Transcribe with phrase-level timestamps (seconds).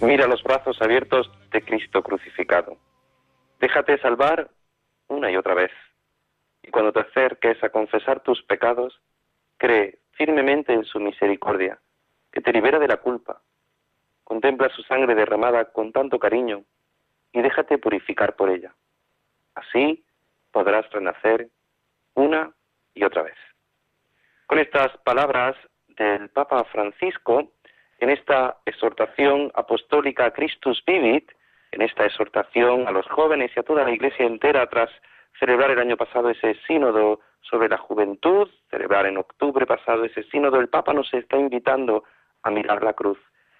[0.00, 2.76] Mira los brazos abiertos de Cristo crucificado.
[3.58, 4.48] Déjate salvar
[5.08, 5.72] una y otra vez.
[6.62, 9.00] Y cuando te acerques a confesar tus pecados,
[9.56, 11.80] cree firmemente en su misericordia,
[12.30, 13.42] que te libera de la culpa.
[14.22, 16.62] Contempla su sangre derramada con tanto cariño
[17.32, 18.74] y déjate purificar por ella.
[19.56, 20.04] Así
[20.52, 21.48] podrás renacer
[22.14, 22.52] una
[22.94, 23.36] y otra vez.
[24.46, 25.56] Con estas palabras
[25.88, 27.52] del Papa Francisco,
[27.98, 31.30] en esta exhortación apostólica Christus Vivit,
[31.72, 34.90] en esta exhortación a los jóvenes y a toda la Iglesia entera tras
[35.38, 40.60] celebrar el año pasado ese sínodo sobre la juventud, celebrar en octubre pasado ese sínodo,
[40.60, 42.04] el Papa nos está invitando
[42.42, 43.18] a mirar la cruz,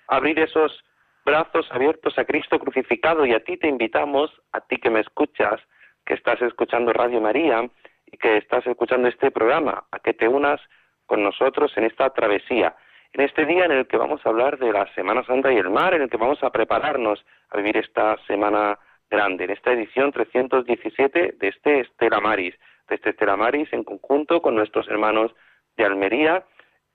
[0.09, 0.85] a abrir esos
[1.25, 5.61] brazos abiertos a Cristo crucificado y a ti te invitamos, a ti que me escuchas,
[6.05, 7.69] que estás escuchando Radio María
[8.07, 10.61] y que estás escuchando este programa, a que te unas
[11.07, 12.75] con nosotros en esta travesía
[13.13, 15.71] en este día en el que vamos a hablar de la Semana Santa y el
[15.71, 18.79] mar, en el que vamos a prepararnos a vivir esta semana
[19.11, 22.55] grande, en esta edición 317 de este Estela Maris,
[22.89, 25.35] de este Estela Maris en conjunto con nuestros hermanos
[25.77, 26.45] de Almería,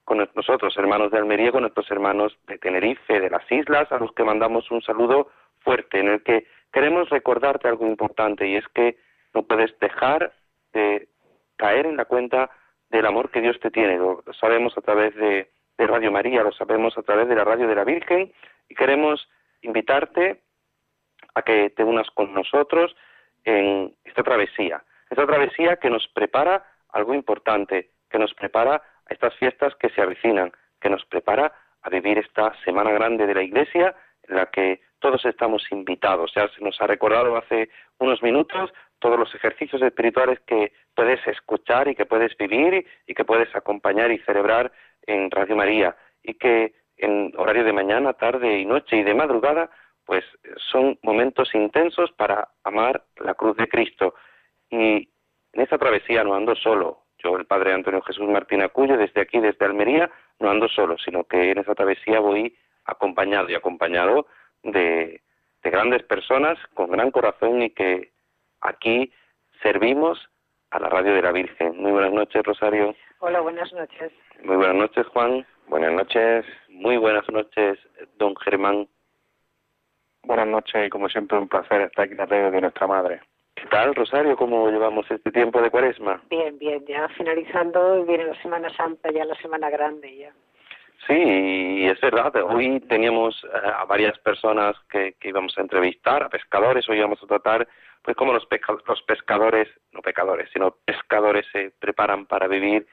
[0.06, 4.12] con nosotros hermanos de Almería, con nuestros hermanos de Tenerife, de las islas, a los
[4.14, 5.30] que mandamos un saludo
[5.60, 8.98] fuerte, en el que queremos recordarte algo importante y es que
[9.34, 10.34] no puedes dejar
[10.74, 11.08] de
[11.56, 12.52] caer en la cuenta
[12.90, 13.98] del amor que Dios te tiene.
[13.98, 17.68] Lo sabemos a través de de Radio María, lo sabemos a través de la radio
[17.68, 18.32] de la Virgen
[18.70, 19.28] y queremos
[19.62, 20.42] invitarte
[21.36, 22.96] a que te unas con nosotros
[23.44, 29.36] en esta travesía, esta travesía que nos prepara algo importante, que nos prepara a estas
[29.36, 31.52] fiestas que se avecinan, que nos prepara
[31.82, 33.96] a vivir esta semana grande de la Iglesia
[34.28, 36.32] en la que todos estamos invitados.
[36.36, 37.70] Ya se nos ha recordado hace
[38.00, 38.72] unos minutos
[39.04, 44.10] todos los ejercicios espirituales que puedes escuchar y que puedes vivir y que puedes acompañar
[44.14, 44.72] y celebrar
[45.06, 45.94] en Radio María
[46.24, 49.70] y que en horario de mañana, tarde y noche y de madrugada,
[50.06, 50.24] pues
[50.72, 54.16] son momentos intensos para amar la cruz de Cristo.
[54.70, 55.10] Y
[55.52, 59.40] en esta travesía no ando solo, yo, el Padre Antonio Jesús Martín Acuyo, desde aquí,
[59.42, 60.10] desde Almería,
[60.40, 64.28] no ando solo, sino que en esta travesía voy acompañado y acompañado
[64.64, 65.22] de,
[65.62, 68.13] de grandes personas con gran corazón y que
[68.64, 69.12] aquí
[69.62, 70.20] servimos
[70.72, 71.78] a la radio de la Virgen.
[71.78, 72.96] Muy buenas noches, Rosario.
[73.20, 74.12] Hola, buenas noches.
[74.44, 75.46] Muy buenas noches, Juan.
[75.68, 76.46] Buenas noches.
[76.70, 77.80] Muy buenas noches,
[78.18, 78.88] don Germán.
[80.24, 83.22] Buenas noches y como siempre un placer estar aquí en la radio de nuestra madre.
[83.56, 84.36] ¿Qué tal, Rosario?
[84.36, 86.22] ¿Cómo llevamos este tiempo de cuaresma?
[86.30, 90.34] Bien, bien, ya finalizando, viene la Semana Santa, ya la Semana Grande ya.
[91.08, 92.34] Sí, es verdad.
[92.44, 93.48] Hoy teníamos eh,
[93.78, 96.88] a varias personas que, que íbamos a entrevistar, a pescadores.
[96.88, 97.68] Hoy íbamos a tratar
[98.04, 98.48] pues cómo los,
[98.88, 102.86] los pescadores, no pecadores, sino pescadores se preparan para vivir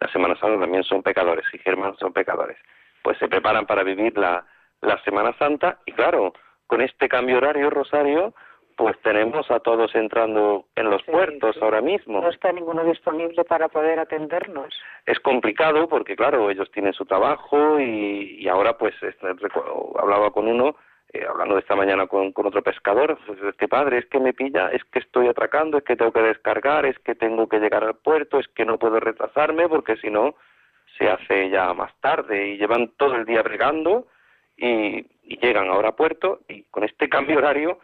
[0.00, 2.58] la Semana Santa, también son pecadores, y Germán son pecadores.
[3.02, 4.44] Pues se preparan para vivir la,
[4.82, 6.34] la Semana Santa y claro,
[6.66, 8.34] con este cambio horario, Rosario,
[8.76, 12.20] pues tenemos a todos entrando en los puertos ahora mismo.
[12.20, 14.72] No está ninguno disponible para poder atendernos.
[15.04, 19.26] Es complicado porque, claro, ellos tienen su trabajo y, y ahora, pues, este,
[19.98, 20.76] hablaba con uno
[21.12, 24.32] eh, hablando esta mañana con, con otro pescador, pues es que padre, es que me
[24.32, 27.84] pilla, es que estoy atracando, es que tengo que descargar, es que tengo que llegar
[27.84, 30.34] al puerto, es que no puedo retrasarme porque si no
[30.98, 34.08] se hace ya más tarde y llevan todo el día regando
[34.56, 37.78] y, y llegan ahora a puerto y con este cambio horario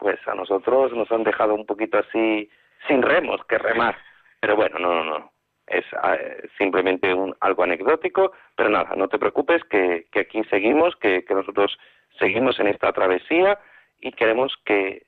[0.00, 2.48] pues a nosotros nos han dejado un poquito así
[2.88, 3.96] sin remos que remar.
[4.40, 5.32] Pero bueno, no, no, no.
[5.70, 10.96] Es eh, simplemente un, algo anecdótico, pero nada, no te preocupes que, que aquí seguimos,
[10.96, 11.78] que, que, nosotros
[12.18, 13.58] seguimos en esta travesía
[14.00, 15.06] y queremos que,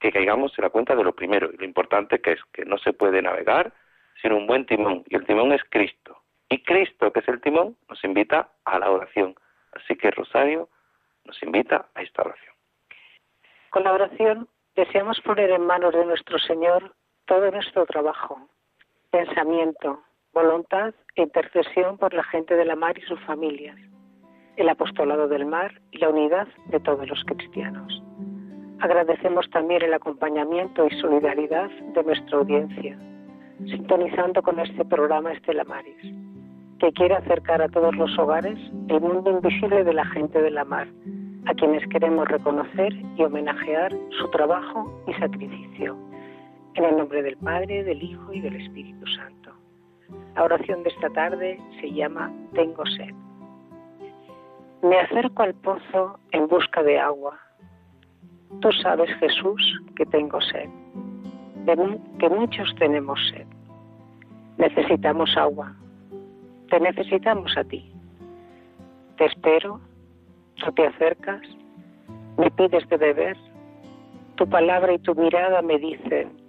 [0.00, 2.78] que caigamos en la cuenta de lo primero y lo importante que es que no
[2.78, 3.72] se puede navegar
[4.22, 6.22] sin un buen timón y el timón es Cristo.
[6.48, 9.34] Y Cristo, que es el timón, nos invita a la oración.
[9.72, 10.70] Así que Rosario
[11.24, 12.54] nos invita a esta oración.
[13.70, 16.94] Con la oración deseamos poner en manos de nuestro Señor
[17.26, 18.48] todo nuestro trabajo,
[19.10, 20.00] pensamiento,
[20.34, 23.76] voluntad e intercesión por la gente de la mar y sus familias,
[24.56, 28.02] el apostolado del mar y la unidad de todos los cristianos.
[28.80, 32.98] Agradecemos también el acompañamiento y solidaridad de nuestra audiencia,
[33.66, 35.96] sintonizando con este programa Estela Maris,
[36.78, 38.58] que quiere acercar a todos los hogares
[38.88, 40.86] el mundo invisible de la gente de la mar,
[41.46, 46.07] a quienes queremos reconocer y homenajear su trabajo y sacrificio.
[46.78, 49.50] En el nombre del Padre, del Hijo y del Espíritu Santo.
[50.36, 53.12] La oración de esta tarde se llama Tengo sed.
[54.84, 57.36] Me acerco al pozo en busca de agua.
[58.60, 59.60] Tú sabes, Jesús,
[59.96, 60.68] que tengo sed,
[62.20, 63.46] que muchos tenemos sed.
[64.58, 65.74] Necesitamos agua.
[66.70, 67.92] Te necesitamos a ti.
[69.16, 69.80] Te espero,
[70.64, 71.42] tú te acercas,
[72.36, 73.36] me pides de beber,
[74.36, 76.46] tu palabra y tu mirada me dicen,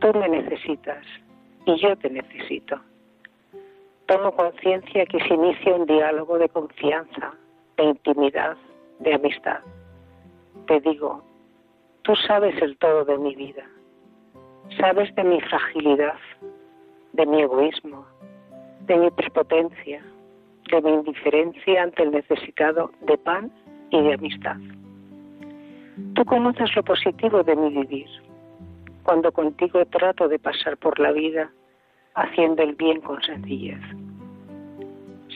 [0.00, 1.04] tú me necesitas
[1.66, 2.80] y yo te necesito.
[4.06, 7.34] Tomo conciencia que se inicia un diálogo de confianza,
[7.76, 8.56] de intimidad,
[9.00, 9.60] de amistad.
[10.66, 11.22] Te digo,
[12.02, 13.64] tú sabes el todo de mi vida,
[14.80, 16.18] sabes de mi fragilidad,
[17.12, 18.06] de mi egoísmo,
[18.86, 20.02] de mi prepotencia,
[20.70, 23.50] de mi indiferencia ante el necesitado de pan
[23.90, 24.56] y de amistad.
[26.14, 28.08] Tú conoces lo positivo de mi vivir,
[29.08, 31.50] cuando contigo trato de pasar por la vida
[32.14, 33.80] haciendo el bien con sencillez.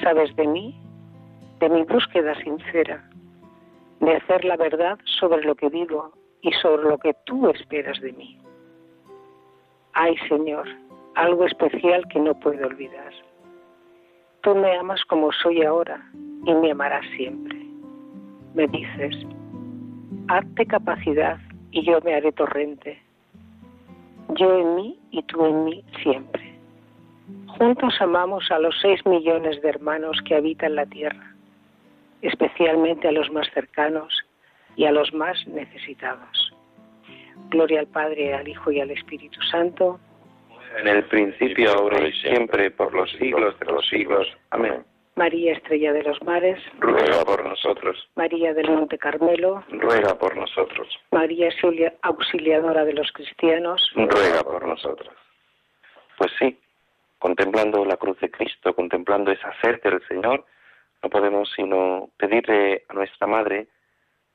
[0.03, 0.79] Sabes de mí,
[1.59, 3.03] de mi búsqueda sincera,
[4.01, 8.13] de hacer la verdad sobre lo que digo y sobre lo que tú esperas de
[8.13, 8.39] mí.
[9.95, 10.69] Ay Señor,
[11.15, 13.15] algo especial que no puedo olvidar.
[14.43, 15.99] Tú me amas como soy ahora
[16.45, 17.59] y me amarás siempre.
[18.53, 19.17] Me dices,
[20.29, 21.39] hazte capacidad
[21.71, 23.01] y yo me haré torrente.
[24.39, 26.55] Yo en mí y tú en mí siempre.
[27.47, 31.35] Juntos amamos a los seis millones de hermanos que habitan la tierra,
[32.23, 34.15] especialmente a los más cercanos
[34.77, 36.53] y a los más necesitados.
[37.51, 40.01] Gloria al Padre, al Hijo y al Espíritu Santo
[40.79, 44.27] en el principio, ahora y siempre, por los siglos de los siglos.
[44.51, 44.85] Amén.
[45.15, 48.09] María Estrella de los Mares, ruega por nosotros.
[48.17, 50.89] María del Monte Carmelo, ruega por nosotros.
[51.11, 51.51] María
[52.03, 55.15] Auxiliadora de los Cristianos, ruega por nosotros.
[56.17, 56.59] Pues sí,
[57.19, 60.45] contemplando la cruz de Cristo, contemplando esa sed del Señor,
[61.03, 63.69] no podemos sino pedirle a nuestra Madre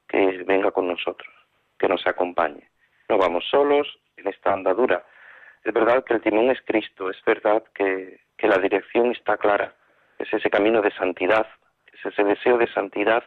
[0.07, 1.33] que venga con nosotros,
[1.79, 2.69] que nos acompañe.
[3.09, 3.87] No vamos solos
[4.17, 5.03] en esta andadura,
[5.67, 9.75] es verdad que el timón es Cristo, es verdad que, la dirección está clara,
[10.17, 11.47] es ese camino de santidad,
[11.91, 13.23] es ese deseo de santidad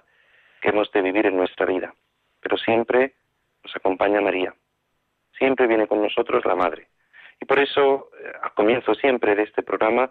[0.60, 1.94] que hemos de vivir en nuestra vida.
[2.40, 3.14] Pero siempre
[3.62, 4.54] nos acompaña María,
[5.36, 6.88] siempre viene con nosotros la Madre.
[7.40, 10.10] Y por eso, eh, al comienzo siempre de este programa,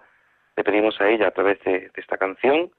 [0.55, 2.71] le pedimos a ella a través de, de esta canción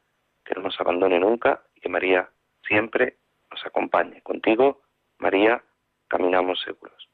[0.44, 2.28] que no nos abandone nunca y que María
[2.66, 3.16] siempre
[3.50, 4.22] nos acompañe.
[4.22, 4.82] Contigo,
[5.18, 5.62] María,
[6.08, 7.09] caminamos seguros.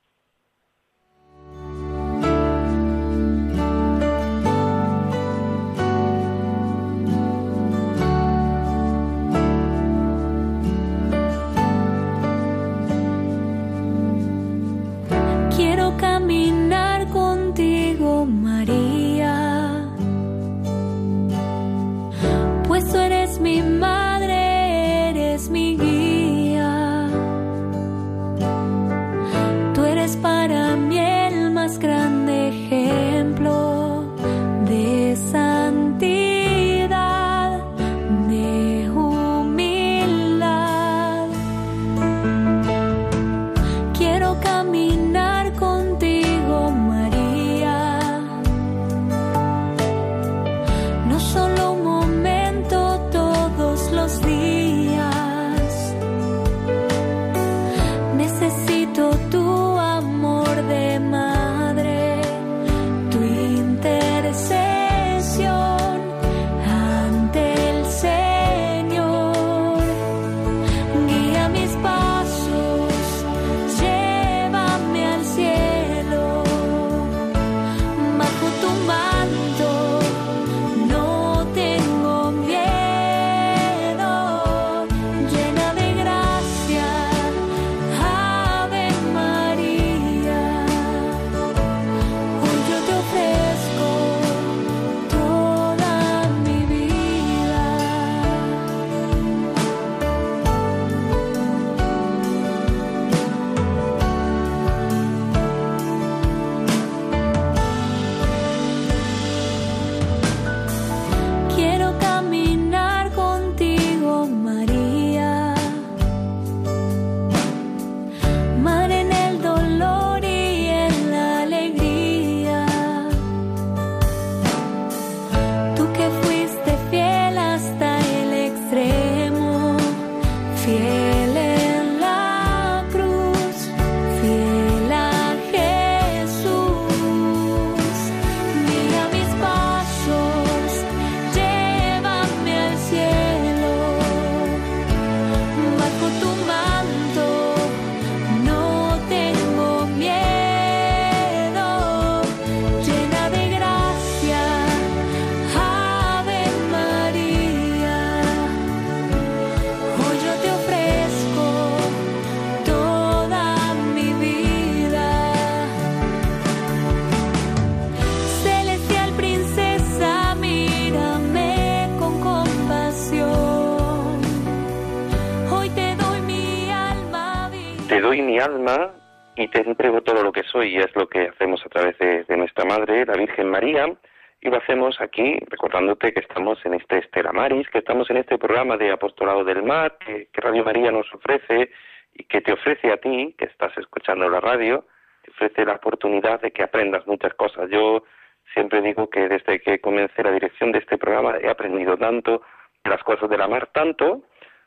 [180.61, 183.93] Que y es lo que hacemos a través de, nuestra Madre, la Virgen María,
[184.41, 188.39] y lo hacemos aquí recordándote que estamos en este Estela Maris, que estamos en este
[188.39, 191.71] programa de Apostolado del Mar, que, Radio María nos ofrece
[192.15, 194.85] y que te ofrece a ti, que estás escuchando la radio,
[195.23, 197.69] te ofrece la oportunidad de que aprendas muchas cosas.
[197.71, 198.05] Yo
[198.53, 202.43] siempre digo que desde que comencé la dirección de este programa he aprendido tanto
[202.85, 204.23] de las cosas de la mar, tanto,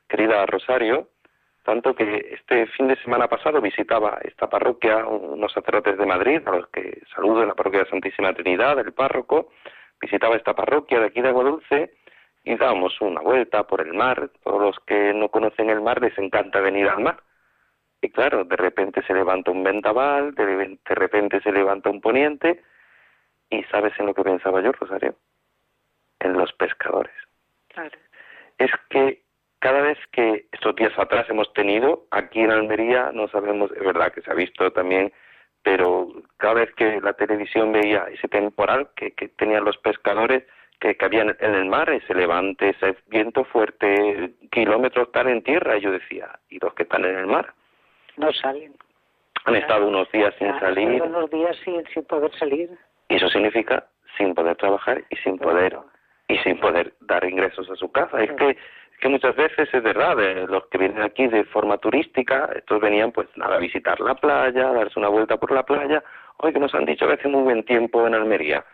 [0.08, 1.10] querida Rosario,
[1.70, 6.56] tanto que este fin de semana pasado visitaba esta parroquia unos sacerdotes de Madrid, a
[6.56, 9.52] los que saludo en la parroquia de Santísima Trinidad, el párroco,
[10.02, 11.94] visitaba esta parroquia de aquí de Aguadulce
[12.44, 14.32] y dábamos una vuelta por el mar.
[14.44, 17.22] Todos los que no conocen el mar les encanta venir al mar.
[18.02, 22.64] Y claro, de repente se levanta un vendaval, de, repente se levanta un poniente,
[23.52, 25.14] y ¿sabes en lo que pensaba yo, Rosario?
[26.20, 27.14] En los pescadores.
[27.68, 27.96] Claro.
[28.58, 29.22] Es que
[29.60, 34.12] cada vez que estos días atrás hemos tenido, aquí en Almería, no sabemos, es verdad
[34.14, 35.12] que se ha visto también,
[35.64, 40.44] pero cada vez que la televisión veía ese temporal que, que tenían los pescadores,
[40.80, 45.78] que, que había en el mar, ese levante, ese viento fuerte, kilómetros tal en tierra,
[45.78, 47.54] y yo decía, ¿y los que están en el mar?
[48.16, 48.74] No salen.
[49.46, 51.02] Han estado unos días sin salir.
[51.02, 52.70] Unos días sin, sin poder salir.
[53.10, 53.88] Y eso significa
[54.18, 55.78] sin poder trabajar y sin poder
[56.28, 58.22] y sin poder dar ingresos a su casa.
[58.22, 58.56] Es que
[59.00, 60.16] que muchas veces es verdad,
[60.48, 64.70] los que vienen aquí de forma turística, estos venían pues nada, a visitar la playa,
[64.70, 66.04] a darse una vuelta por la playa,
[66.38, 68.66] hoy que nos han dicho que hace muy buen tiempo en Almería.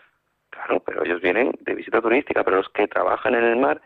[0.50, 3.82] Claro, pero ellos vienen de visita turística, pero los que trabajan en el mar,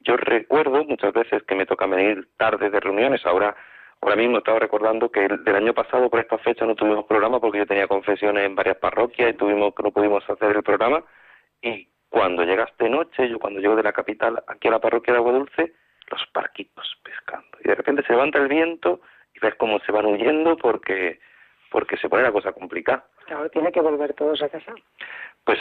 [0.00, 3.56] yo recuerdo muchas veces que me toca venir tarde de reuniones, ahora
[4.02, 7.58] ahora mismo estaba recordando que del año pasado por esta fecha no tuvimos programa porque
[7.58, 11.04] yo tenía confesiones en varias parroquias y tuvimos no pudimos hacer el programa.
[11.62, 15.18] Y cuando llegaste noche, yo cuando llego de la capital aquí a la parroquia de
[15.18, 15.72] Agua Dulce,
[16.10, 17.56] los parquitos pescando.
[17.64, 19.00] Y de repente se levanta el viento
[19.34, 21.20] y ves cómo se van huyendo porque,
[21.70, 23.06] porque se pone la cosa complicada.
[23.26, 24.74] Claro, tiene que volver todos a casa.
[25.44, 25.58] Pues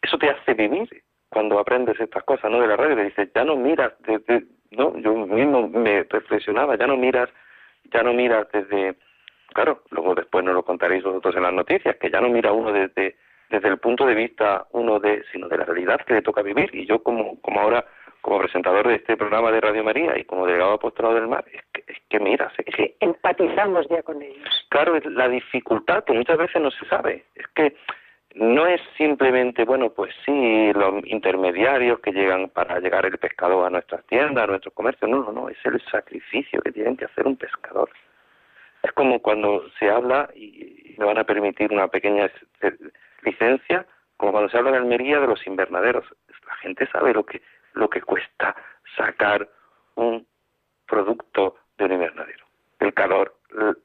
[0.00, 0.88] eso te hace vivir
[1.28, 2.60] cuando aprendes estas cosas, ¿no?
[2.60, 6.86] De la radio, te dices, ya no miras desde, no, yo mismo me reflexionaba, ya
[6.86, 7.28] no miras,
[7.92, 8.96] ya no miras desde,
[9.52, 12.72] claro, luego después nos lo contaréis vosotros en las noticias, que ya no mira uno
[12.72, 13.16] desde,
[13.50, 16.70] desde el punto de vista uno de, sino de la realidad que le toca vivir.
[16.74, 17.84] Y yo como, como ahora
[18.20, 21.62] como presentador de este programa de Radio María y como delegado apostolado del mar, es
[21.72, 24.66] que, es que mira, es que, empatizamos ya con ellos.
[24.68, 27.76] Claro, es la dificultad que muchas veces no se sabe, es que
[28.34, 33.70] no es simplemente, bueno, pues sí, los intermediarios que llegan para llegar el pescado a
[33.70, 37.26] nuestras tiendas, a nuestros comercios, no, no, no, es el sacrificio que tienen que hacer
[37.26, 37.90] un pescador.
[38.82, 42.30] Es como cuando se habla, y me van a permitir una pequeña
[43.22, 46.04] licencia, como cuando se habla de Almería de los invernaderos.
[46.46, 47.42] La gente sabe lo que
[47.74, 48.56] lo que cuesta
[48.96, 49.48] sacar
[49.94, 50.26] un
[50.86, 52.44] producto de un invernadero.
[52.80, 53.36] El calor,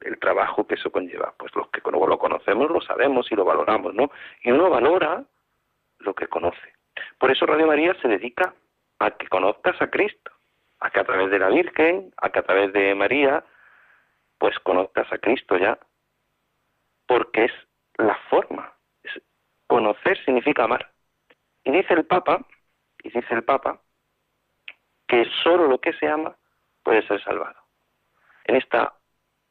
[0.02, 1.34] el, trabajo que eso conlleva.
[1.38, 4.10] Pues los que lo conocemos lo sabemos y lo valoramos, ¿no?
[4.42, 5.24] Y uno valora
[5.98, 6.74] lo que conoce.
[7.18, 8.54] Por eso Radio María se dedica
[8.98, 10.30] a que conozcas a Cristo,
[10.80, 13.44] a que a través de la Virgen, a que a través de María,
[14.38, 15.78] pues conozcas a Cristo ya,
[17.06, 17.52] porque es
[17.96, 18.73] la forma.
[19.74, 20.88] Conocer significa amar.
[21.64, 22.46] Y dice el Papa,
[23.02, 23.80] y dice el Papa,
[25.08, 26.36] que solo lo que se ama
[26.84, 27.56] puede ser salvado.
[28.44, 28.94] En esta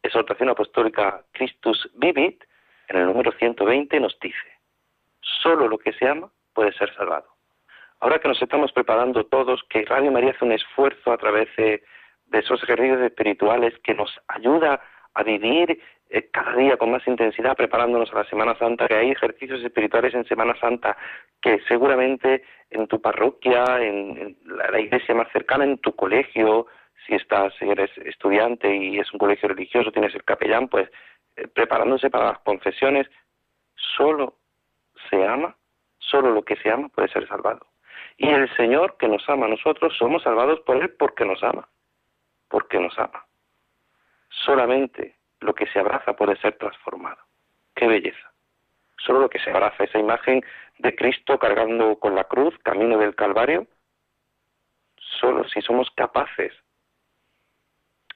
[0.01, 2.41] exhortación apostólica Christus Vivit,
[2.87, 4.49] en el número 120, nos dice,
[5.19, 7.27] solo lo que se ama puede ser salvado.
[7.99, 11.83] Ahora que nos estamos preparando todos, que Radio María hace un esfuerzo a través de,
[12.31, 14.81] esos ejercicios espirituales que nos ayuda
[15.15, 15.81] a vivir
[16.15, 20.13] eh, cada día con más intensidad preparándonos a la Semana Santa, que hay ejercicios espirituales
[20.13, 20.95] en Semana Santa
[21.41, 26.67] que seguramente en tu parroquia, en, la, iglesia más cercana, en tu colegio,
[27.07, 30.87] si estás, si eres estudiante y es un colegio religioso, tienes el capellán, pues
[31.35, 33.09] eh, preparándose para las confesiones,
[33.97, 34.35] solo
[35.09, 35.57] se ama,
[35.97, 37.65] solo lo que se ama puede ser salvado.
[38.17, 41.67] Y el Señor que nos ama a nosotros, somos salvados por Él porque nos ama,
[42.49, 43.25] porque nos ama.
[44.29, 47.21] Solamente lo que se abraza puede ser transformado.
[47.75, 48.31] ¡Qué belleza!
[48.97, 50.43] Solo lo que se abraza, esa imagen
[50.77, 53.67] de Cristo cargando con la cruz, camino del Calvario,
[55.19, 56.53] solo si somos capaces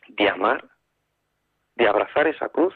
[0.07, 0.63] de amar,
[1.75, 2.74] de abrazar esa cruz,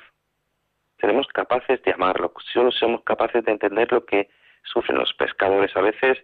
[0.99, 2.31] seremos capaces de amarlo.
[2.53, 4.29] Solo somos capaces de entender lo que
[4.63, 5.75] sufren los pescadores.
[5.75, 6.17] A veces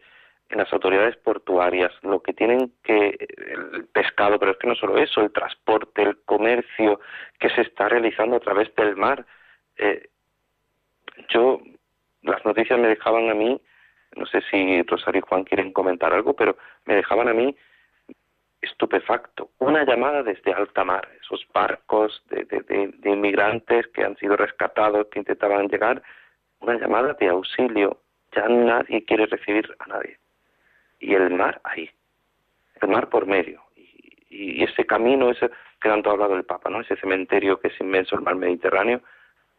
[0.49, 4.97] en las autoridades portuarias, lo que tienen que, el pescado, pero es que no solo
[4.97, 6.99] eso, el transporte, el comercio
[7.39, 9.25] que se está realizando a través del mar.
[9.77, 10.09] Eh,
[11.29, 11.59] yo,
[12.21, 13.61] las noticias me dejaban a mí,
[14.15, 17.55] no sé si Rosario y Juan quieren comentar algo, pero me dejaban a mí
[18.61, 19.51] estupefacto.
[19.59, 25.19] Una llamada desde alta mar, esos barcos de, de, inmigrantes que han sido rescatados, que
[25.19, 26.01] intentaban llegar,
[26.59, 28.01] una llamada de auxilio.
[28.35, 30.17] Ya nadie quiere recibir a nadie.
[30.99, 31.89] Y el mar ahí,
[32.81, 33.61] el mar por medio.
[33.75, 35.49] Y, ese camino, ese
[35.81, 36.81] que tanto ha hablado el Papa, ¿no?
[36.81, 39.01] Ese cementerio que es inmenso, el mar Mediterráneo.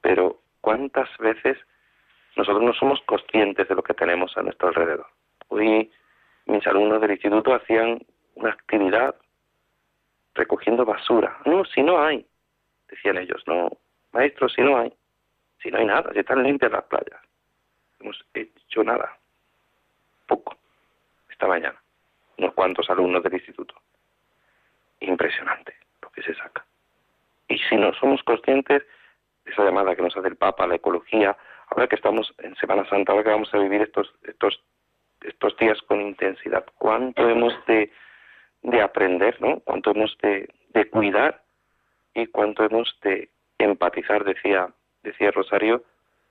[0.01, 1.57] Pero ¿cuántas veces
[2.37, 5.07] nosotros no somos conscientes de lo que tenemos a nuestro alrededor?
[5.49, 5.91] Hoy
[6.47, 8.01] mis alumnos del instituto hacían
[8.35, 9.15] una actividad
[10.35, 11.39] recogiendo basura.
[11.45, 12.27] No, si no hay,
[12.89, 13.71] decían ellos, no,
[14.13, 14.93] maestro, si no hay,
[15.63, 17.21] si no hay nada, si están limpias las playas.
[17.99, 19.19] No hemos hecho nada,
[20.27, 20.57] poco,
[21.39, 21.81] esta mañana,
[22.37, 23.75] unos cuantos alumnos del instituto.
[25.01, 26.67] Impresionante lo que se saca.
[27.49, 28.83] Y si no somos conscientes
[29.45, 31.37] de esa llamada que nos hace el Papa a la ecología,
[31.69, 34.61] ahora que estamos en Semana Santa, ahora que vamos a vivir estos, estos,
[35.23, 37.91] estos días con intensidad, cuánto hemos de
[38.63, 39.61] de aprender, ¿no?
[39.61, 41.43] Cuánto hemos de, de cuidar
[42.15, 44.69] y cuánto hemos de empatizar, decía,
[45.03, 45.85] decía Rosario,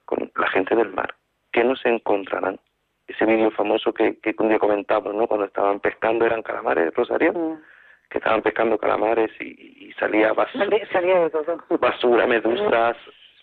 [0.06, 1.16] con la gente del mar.
[1.52, 2.60] ¿Qué nos encontrarán?
[3.08, 5.28] Ese vídeo famoso que, que un día comentamos, ¿no?
[5.28, 7.62] Cuando estaban pescando, eran calamares, Rosario, mm.
[8.10, 11.58] que estaban pescando calamares y, salía basura, salía de todo.
[11.80, 12.98] basura, medusas,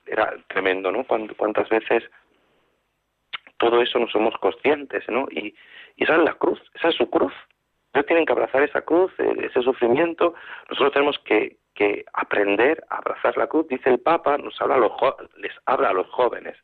[0.07, 1.05] era tremendo, ¿no?
[1.05, 2.05] Cuántas veces
[3.59, 5.27] todo eso no somos conscientes, ¿no?
[5.31, 5.55] Y,
[5.97, 7.33] y esa es la cruz, esa es su cruz,
[7.95, 10.35] ellos tienen que abrazar esa cruz, eh, ese sufrimiento.
[10.69, 13.69] Nosotros tenemos que, que aprender a abrazar la cruz.
[13.69, 14.93] Dice el Papa, nos habla a los
[15.37, 16.57] les habla a los jóvenes.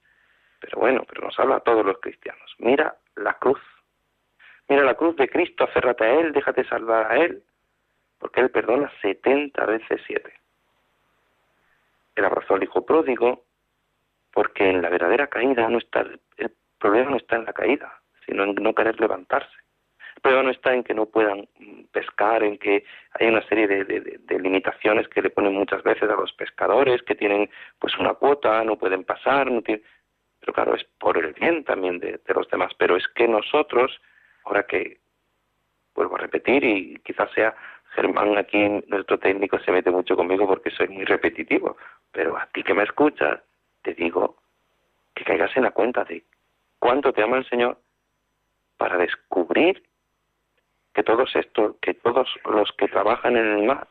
[0.60, 2.54] Pero bueno, pero nos habla a todos los cristianos.
[2.58, 3.60] Mira la cruz.
[4.68, 7.42] Mira la cruz de Cristo, aférrate a Él, déjate salvar a Él,
[8.18, 10.34] porque Él perdona setenta veces siete.
[12.14, 13.44] Él abrazó al hijo pródigo,
[14.32, 16.04] porque en la verdadera caída no está,
[16.36, 19.56] el problema no está en la caída, sino en no querer levantarse.
[20.16, 21.48] El problema no está en que no puedan
[21.92, 22.84] pescar, en que
[23.18, 27.48] hay una serie de, limitaciones que le ponen muchas veces a los pescadores, que tienen
[27.78, 29.84] pues una cuota, no pueden pasar, no tienen...
[30.40, 32.72] pero claro, es por el bien también de, los demás.
[32.79, 34.00] Pero es que nosotros,
[34.44, 34.98] ahora que
[35.94, 37.55] vuelvo a repetir y quizás sea
[37.94, 41.76] Germán aquí, nuestro técnico, se mete mucho conmigo porque soy muy repetitivo,
[42.12, 43.40] pero a ti que me escuchas,
[43.83, 44.37] te digo
[45.14, 46.24] que caigas en la cuenta de
[46.79, 47.79] cuánto te ama el Señor
[48.76, 49.83] para descubrir
[50.94, 53.88] que todos estos, que todos los que trabajan en el mar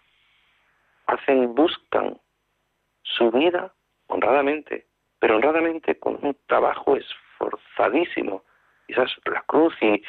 [1.06, 2.20] hacen, buscan
[3.04, 3.74] su vida
[4.08, 4.86] honradamente,
[5.20, 8.44] pero honradamente con un trabajo esforzadísimo.
[8.88, 10.02] Y es la cruz y,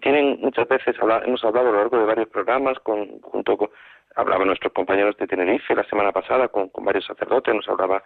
[0.00, 3.68] tienen muchas veces, hemos hablado a lo largo de varios programas, con, junto con,
[4.16, 8.02] hablaban nuestros compañeros de Tenerife la semana pasada con, con varios sacerdotes, nos hablaba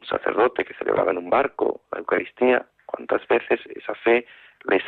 [0.00, 4.26] un sacerdote que celebraba en un barco la Eucaristía, cuántas veces esa fe
[4.64, 4.82] les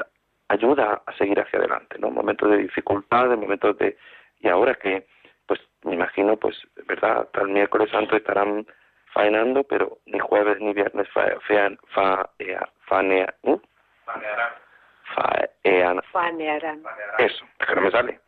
[0.49, 2.11] ayuda a seguir hacia adelante, ¿no?
[2.11, 3.97] Momentos de dificultad, en momentos de...
[4.41, 5.07] Y ahora que,
[5.47, 8.67] pues, me imagino, pues, verdad, el miércoles santo estarán
[9.19, 13.59] faenando, pero ni jueves ni viernes fa, fean, fa, ea, fanea, ¿eh?
[14.05, 16.03] Fanearán.
[16.13, 16.83] Fanearán.
[17.19, 18.21] Eso, es que no me sale.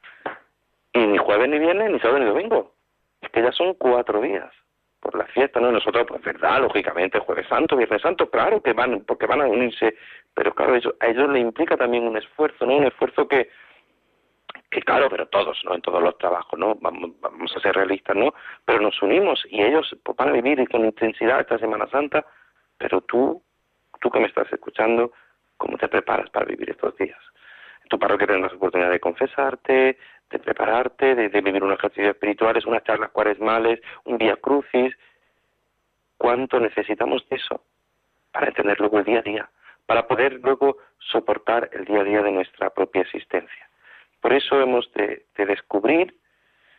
[0.93, 2.75] Y ni jueves ni viernes, ni sábado ni domingo.
[3.21, 4.53] Es que ya son cuatro días
[4.99, 5.71] por la fiesta, ¿no?
[5.71, 9.95] Nosotros, pues verdad, lógicamente, Jueves Santo, Viernes Santo, claro que van, porque van a unirse,
[10.35, 12.77] pero claro, eso, a ellos le implica también un esfuerzo, ¿no?
[12.77, 13.49] Un esfuerzo que,
[14.71, 15.75] que claro, pero todos, ¿no?
[15.75, 16.77] En todos los trabajos, ¿no?
[16.77, 18.33] Vamos, vamos a ser realistas, ¿no?
[18.65, 22.25] Pero nos unimos y ellos pues, van a vivir con intensidad esta Semana Santa,
[22.79, 23.43] pero tú,
[24.01, 25.13] tú que me estás escuchando,
[25.57, 27.19] ¿cómo te preparas para vivir estos días?
[27.83, 29.99] En tu parroquia tendrás la oportunidad de confesarte,
[30.31, 34.97] de prepararte, de, vivir unos ejercicios espirituales, unas charlas cuaresmales, un día crucis.
[36.17, 37.65] ¿Cuánto necesitamos de eso
[38.31, 39.51] para entender luego el día a día,
[39.87, 43.70] para poder luego soportar el día a día de nuestra propia existencia?
[44.21, 46.15] Por eso hemos de, descubrir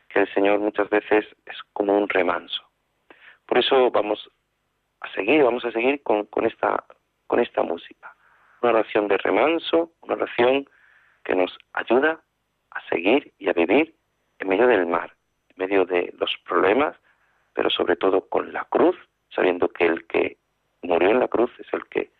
[0.10, 2.64] que el Señor muchas veces es como un remanso.
[3.46, 4.30] Por eso vamos
[5.02, 6.84] a seguir, vamos a seguir con, esta,
[7.28, 8.16] con esta música.
[8.62, 10.70] Una oración de remanso, una oración
[11.24, 12.22] que nos ayuda
[12.72, 13.96] a seguir y a vivir
[14.40, 15.16] en medio del mar,
[15.50, 16.96] en medio de los problemas,
[17.54, 18.96] pero sobre todo con la cruz,
[19.30, 20.38] sabiendo que el que
[20.84, 22.12] murió en la cruz es el que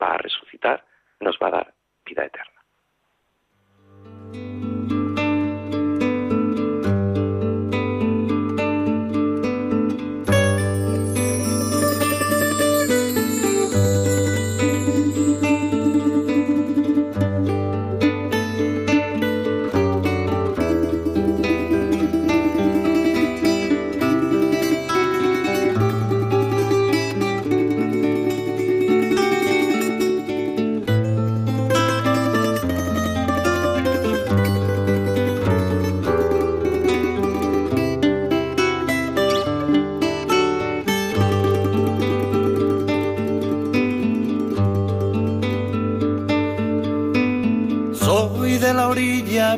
[0.00, 0.84] va a resucitar,
[1.20, 2.53] nos va a dar vida eterna.
[4.34, 4.73] Soy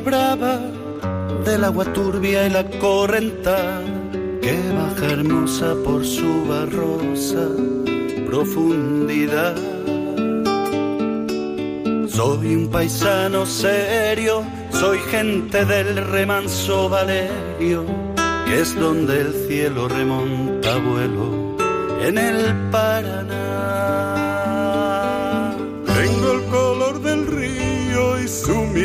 [0.07, 0.57] brava,
[1.43, 3.81] del agua turbia y la correnta,
[4.41, 7.45] que baja hermosa por su barrosa
[8.25, 9.55] profundidad.
[12.07, 17.85] Soy un paisano serio, soy gente del remanso Valerio,
[18.45, 21.57] que es donde el cielo remonta vuelo
[22.01, 23.46] en el Paraná.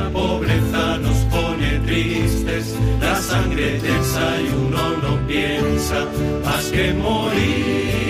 [0.00, 5.98] La pobreza nos pone tristes, la sangre tensa y uno no piensa
[6.44, 8.00] más que morir.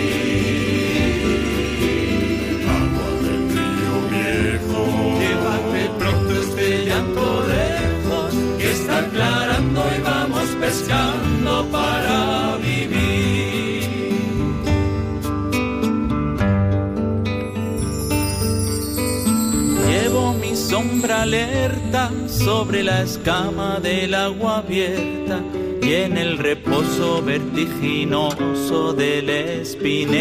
[2.79, 4.81] Agua del río viejo,
[5.20, 7.24] llévate pronto este llanto
[7.55, 12.20] lejos, que está aclarando y vamos pescando para
[20.70, 21.26] sombra
[22.29, 25.40] sobre la escama del agua abierta
[25.83, 30.20] y en el reposo vertiginoso del espinel.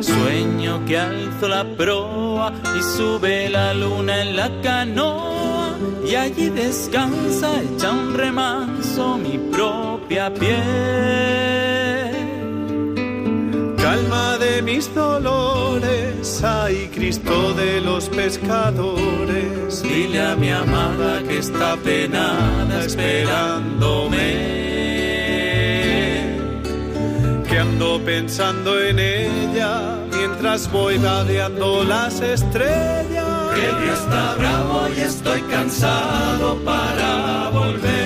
[0.00, 7.60] Sueño que alzo la proa y sube la luna en la canoa y allí descansa
[7.62, 10.56] echa un remanso mi propia piel.
[13.76, 16.07] Calma de mis dolores
[16.42, 24.58] ay Cristo de los pescadores, dile a mi amada que está penada esperándome.
[27.48, 33.54] Que ando pensando en ella mientras voy vadeando las estrellas.
[33.54, 37.97] Que Dios está bravo y estoy cansado para volver.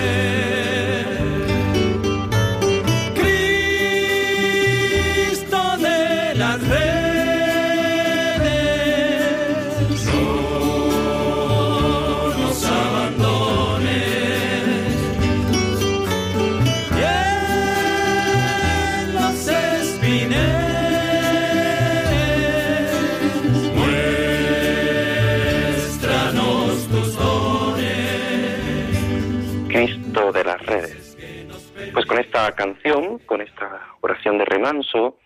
[32.50, 35.18] Canción, con esta oración de remanso,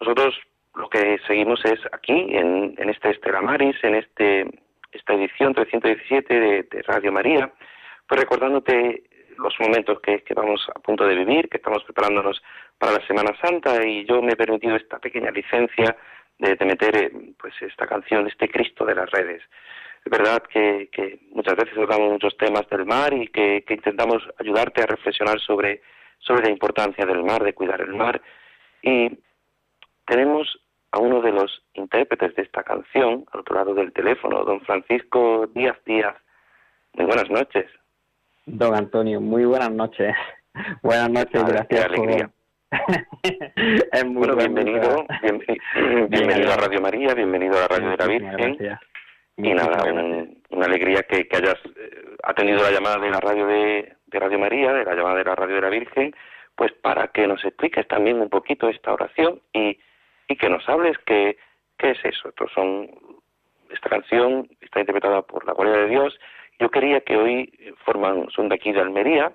[0.00, 0.34] nosotros
[0.74, 4.46] lo que seguimos es aquí, en, este Estela Maris, en este,
[4.92, 7.52] esta edición 317 de, de, Radio María,
[8.08, 9.04] pues recordándote
[9.38, 12.42] los momentos que, que, vamos a punto de vivir, que estamos preparándonos
[12.78, 15.96] para la Semana Santa, y yo me he permitido esta pequeña licencia
[16.38, 19.42] de, de meter eh, pues esta canción, este Cristo de las redes.
[20.04, 24.22] Es verdad que, que muchas veces tratamos muchos temas del mar y que, que intentamos
[24.38, 25.80] ayudarte a reflexionar sobre
[26.26, 28.20] sobre la importancia del mar, de cuidar el mar.
[28.82, 29.18] Y
[30.06, 30.58] tenemos
[30.90, 35.46] a uno de los intérpretes de esta canción, al otro lado del teléfono, don Francisco
[35.54, 36.14] Díaz Díaz.
[36.94, 37.66] Muy buenas noches.
[38.46, 40.14] Don Antonio, muy buenas noches.
[40.82, 41.66] Buenas noches, gracias.
[41.68, 42.30] Qué alegría.
[43.92, 45.04] es muy bueno, bienvenido,
[46.08, 48.78] bienvenido, a Radio María, bienvenido a la Radio de la Virgen.
[49.36, 49.82] Y nada,
[50.50, 54.38] una alegría que, que hayas eh, atendido la llamada de la radio de, de Radio
[54.38, 56.14] María, de la llamada de la Radio de la Virgen,
[56.54, 59.78] pues para que nos expliques también un poquito esta oración y,
[60.28, 61.36] y que nos hables qué,
[61.78, 62.28] qué es eso.
[62.28, 62.88] Estos son,
[63.70, 66.18] esta canción está interpretada por la Guardia de Dios.
[66.60, 69.32] Yo quería que hoy eh, forman, son de aquí de Almería,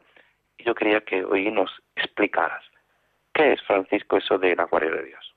[0.57, 2.63] y yo quería que hoy nos explicaras
[3.33, 5.35] qué es, Francisco, eso de la Guardia de Dios.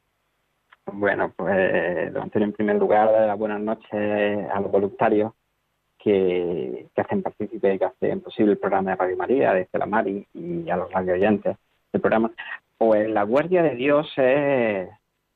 [0.86, 3.92] Bueno, pues, don en primer lugar, buenas noches
[4.52, 5.32] a los voluntarios
[6.02, 10.68] que, hacen partícipe, que hacen posible el programa de Radio María, de Estela Mari y
[10.68, 11.56] a los radio oyentes
[11.92, 12.32] del programa.
[12.76, 14.88] Pues la Guardia de Dios es,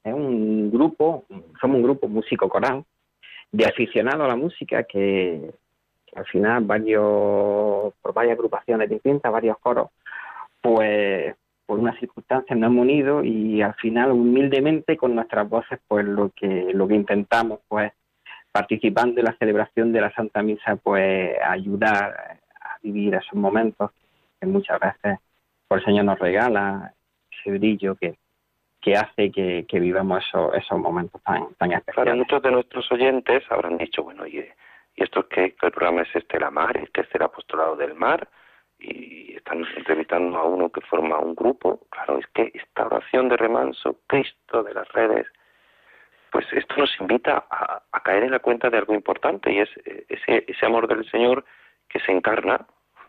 [0.05, 1.25] un grupo,
[1.61, 2.85] somos un grupo músico coral
[3.53, 5.53] de aficionados a la música que,
[6.15, 9.91] al final varios, por varias agrupaciones distintas, varios coros,
[10.61, 16.07] pues por unas circunstancias nos hemos unido y al final humildemente con nuestras voces pues
[16.07, 17.93] lo que lo que intentamos pues
[18.57, 23.91] participando en la celebración de la Santa Misa pues ayudar a vivir esos momentos
[24.41, 25.19] que muchas veces
[25.69, 26.95] por el Señor nos regala
[27.31, 28.17] ese brillo que,
[28.81, 32.17] que hace que, vivamos esos, esos momentos tan, tan especiales.
[32.17, 34.55] muchos de nuestros oyentes habrán dicho, bueno, oye,
[34.95, 38.27] ¿y esto es que el programa es Estela Mar, que es el apostolado del mar?
[38.79, 41.81] y están entrevistando a uno que forma un grupo.
[41.89, 45.27] Claro, es que esta oración de remanso, Cristo de las redes,
[46.31, 50.05] pues esto nos invita a, caer en la cuenta de algo importante y es eh,
[50.09, 51.45] ese, ese amor del Señor
[51.89, 52.67] que se encarna.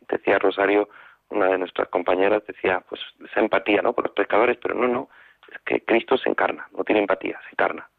[0.07, 0.89] Decía Rosario,
[1.29, 3.93] una de nuestras compañeras, decía, pues esa empatía, ¿no?
[3.93, 5.09] Por los pescadores, pero no, no,
[5.51, 7.89] es que Cristo se encarna, no tiene empatía, se encarna.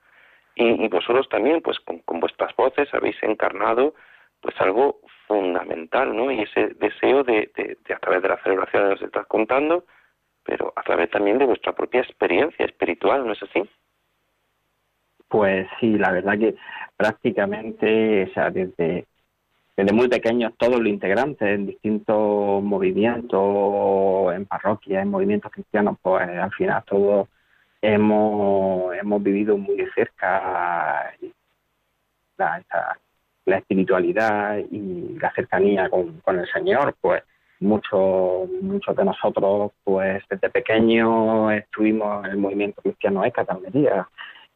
[0.55, 3.95] Y, vosotros también, pues con, con vuestras voces habéis encarnado
[4.41, 6.31] pues algo fundamental, ¿no?
[6.31, 9.85] Y ese deseo de, de, a través de la celebración que nos estás contando,
[10.45, 13.69] pero a través también de vuestra propia experiencia espiritual, ¿no es así?
[15.29, 16.55] Pues sí, la verdad que
[16.97, 19.07] prácticamente, o sea, desde,
[19.77, 26.29] desde muy pequeños todos los integrantes en distintos movimientos, en parroquias, en movimientos cristianos, pues
[26.29, 27.29] al final todos
[27.83, 31.15] hemos, hemos vivido muy de cerca
[32.39, 32.63] la,
[33.49, 37.23] la espiritualidad y la cercanía con, el Señor, pues
[37.61, 44.05] muchos muchos de nosotros pues desde pequeños estuvimos en el movimiento cristiano ECA de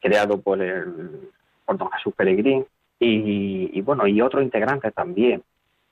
[0.02, 1.30] creado por el
[1.64, 2.66] por don Jesús Peregrín
[2.98, 5.42] y, bueno y otros integrantes también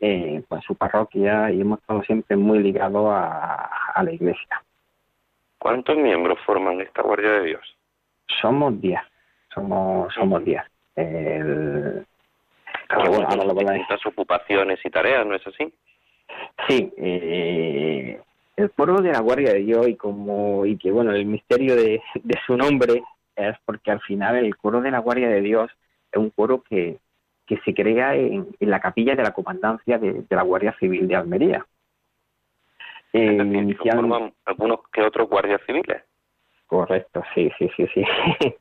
[0.01, 4.63] eh, pues su parroquia y hemos estado siempre muy ligados a, la iglesia
[5.59, 7.77] ¿cuántos miembros forman esta guardia de Dios?
[8.41, 9.01] somos diez
[9.55, 10.63] somos somos diez
[10.97, 12.05] el,
[12.97, 13.29] bueno,
[14.05, 15.73] ocupaciones y tareas, ¿no es así?
[16.69, 18.21] Sí, eh,
[18.57, 22.01] el pueblo de la Guardia de Dios y como y que bueno el misterio de,
[22.47, 23.03] su nombre
[23.49, 25.71] es porque al final el coro de la Guardia de Dios
[26.13, 26.99] es un coro que,
[27.47, 31.67] que se crea en, la capilla de la comandancia de, la Guardia Civil de Almería.
[33.13, 33.39] Eh,
[34.45, 36.03] algunos que otros guardias civiles.
[36.67, 38.05] Correcto, sí, sí, sí, sí.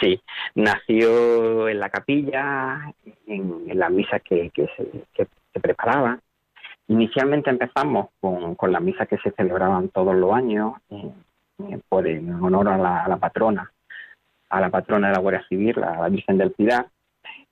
[0.00, 0.22] sí,
[0.54, 2.94] nació en la capilla,
[3.26, 6.20] en, la misa que, que, se, que se preparaba.
[6.86, 11.10] Inicialmente empezamos con, con las misas que se celebraban todos los años eh,
[11.70, 13.72] eh, por en honor a la, patrona,
[14.48, 16.86] a la patrona de la Guardia Civil, la, la Virgen del Pilar,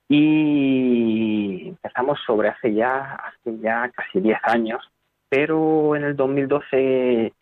[0.07, 4.81] y empezamos sobre hace ya, hace ya casi 10 años,
[5.29, 7.33] pero en el 2012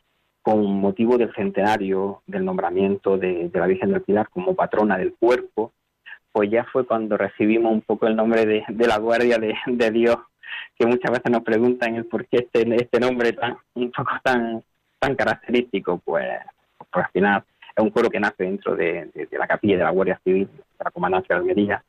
[0.42, 5.72] con motivo del centenario del nombramiento de, la Virgen del Pilar como patrona del cuerpo,
[6.32, 10.18] pues ya fue cuando recibimos un poco el nombre de, la Guardia de, Dios,
[10.78, 14.64] que muchas veces nos preguntan el por qué este, este nombre tan un poco tan
[15.00, 16.26] tan característico, pues,
[16.78, 17.44] pues al final
[17.76, 20.92] es un cuerpo que nace dentro de, la capilla de la Guardia Civil, de la
[20.92, 21.84] Comandancia de Almería,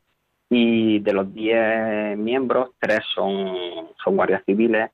[0.48, 4.90] y de los 10 miembros, tres son, son guardias civiles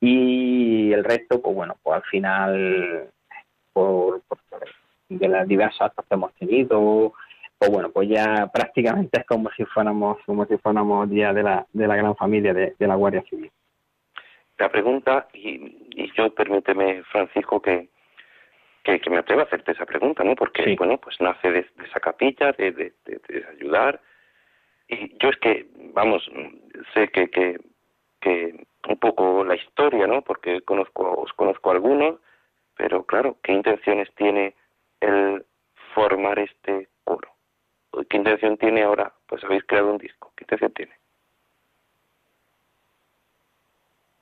[0.00, 3.10] y el resto, pues bueno, pues al final,
[3.72, 4.22] por,
[5.08, 7.12] de las diversas actos que hemos tenido,
[7.58, 11.66] pues bueno, pues ya prácticamente es como si fuéramos, como si fuéramos día de la,
[11.72, 13.50] de la gran familia de, la Guardia Civil.
[14.58, 17.88] La pregunta, y, y yo permíteme, Francisco, que,
[18.86, 20.36] que, me atrevo a hacerte esa pregunta, ¿no?
[20.36, 24.00] Porque, bueno, pues nace de, esa capilla, de, de, de, ayudar.
[24.88, 26.30] Y yo es que, vamos,
[26.94, 27.58] sé que, que,
[28.20, 30.22] que un poco la historia, ¿no?
[30.22, 32.20] Porque conozco, os conozco algunos,
[32.76, 34.54] pero claro, ¿qué intenciones tiene
[35.00, 35.44] el
[35.92, 37.28] formar este coro?
[38.08, 39.12] ¿Qué intención tiene ahora?
[39.26, 40.32] Pues habéis creado un disco.
[40.36, 40.92] ¿Qué intención tiene?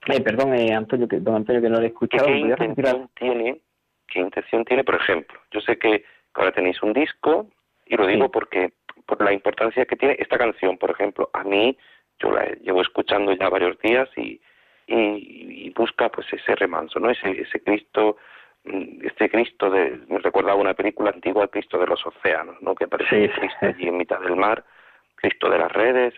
[0.07, 2.27] Eh, perdón, eh, Antonio, que, don Antonio, que no lo he escuchado.
[2.27, 3.61] ¿Qué intención, tiene,
[4.09, 5.39] ¿Qué intención tiene, por ejemplo?
[5.51, 7.49] Yo sé que ahora tenéis un disco
[7.87, 8.73] y lo digo porque
[9.07, 11.31] por la importancia que tiene esta canción, por ejemplo.
[11.33, 11.77] A mí,
[12.19, 14.41] yo la llevo escuchando ya varios días y,
[14.87, 17.11] y, busca pues ese remanso, ¿no?
[17.11, 18.17] Ese, ese Cristo,
[18.65, 22.75] mm, este Cristo de, me recordaba una película antigua, el Cristo de los océanos, ¿no?
[22.75, 24.65] Que aparece Cristo allí en mitad del mar,
[25.17, 26.15] Cristo de las redes,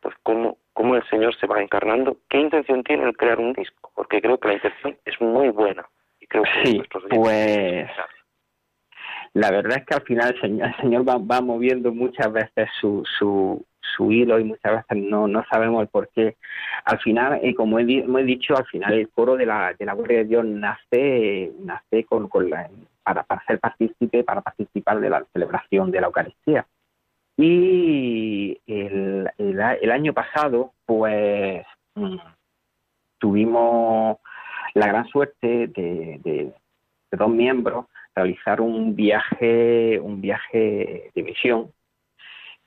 [0.00, 3.90] pues cómo, cómo el Señor se va encarnando, qué intención tiene el crear un disco,
[3.94, 5.86] porque creo que la intención es muy buena
[6.32, 7.88] creo que sí, pues
[9.34, 12.68] la verdad es que al final el Señor, el Señor va, va moviendo muchas veces
[12.80, 16.36] su, su, su hilo y muchas veces no, no sabemos el por qué.
[16.84, 19.94] Al final, y como he, he, dicho, al final el coro de la, de la
[19.94, 22.68] Guardia de Dios nace, nace con, con la,
[23.02, 26.66] para, para ser partícipe, para participar de la celebración de la Eucaristía.
[27.38, 31.64] Y el, el, año pasado, pues
[31.94, 32.16] mm,
[33.18, 34.18] tuvimos
[34.74, 36.52] la gran suerte de,
[37.10, 41.70] dos miembros realizar un viaje, un viaje de misión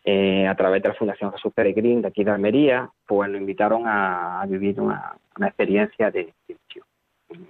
[0.04, 3.84] eh, a través de la Fundación Jesús Peregrín de aquí de Almería, pues nos invitaron
[3.86, 6.86] a, vivir una, experiencia de, misión.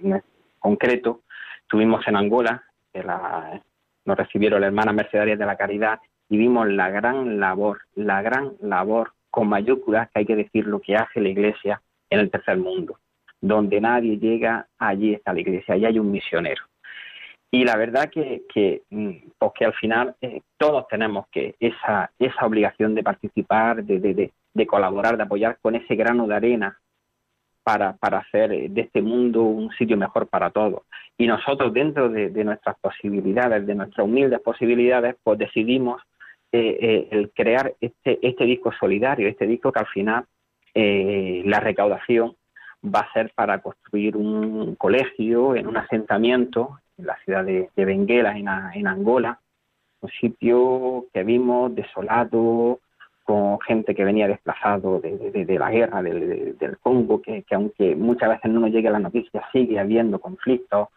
[0.02, 0.22] En
[0.58, 1.22] concreto,
[1.62, 2.62] estuvimos en Angola,
[4.04, 8.52] nos recibieron la hermana Mercedarias de la Caridad y vimos la gran labor, la gran
[8.60, 12.56] labor con mayúsculas que hay que decir lo que hace la Iglesia en el tercer
[12.56, 12.98] mundo
[13.40, 16.62] donde nadie llega, allí está la iglesia, allí hay un misionero.
[17.50, 22.46] Y la verdad que, que, mm, pues al final eh, todos tenemos que esa, esa
[22.46, 26.78] obligación de participar, de, de, de, colaborar, de apoyar con ese grano de arena
[27.62, 30.82] para, para hacer de este mundo un sitio mejor para todos.
[31.16, 36.02] Y nosotros dentro de, nuestras posibilidades, de nuestras humildes posibilidades, pues decidimos
[36.52, 40.26] eh, eh, el crear este, este disco solidario, este disco que al final
[40.74, 42.36] la recaudación
[42.94, 48.36] va a ser para construir un colegio en un asentamiento en la ciudad de, Benguela,
[48.36, 49.38] en, Angola,
[50.00, 52.80] un sitio que vimos desolado,
[53.24, 58.60] con gente que venía desplazado de, la guerra del, Congo, que, aunque muchas veces no
[58.60, 60.88] nos llegue la noticia, sigue habiendo conflictos,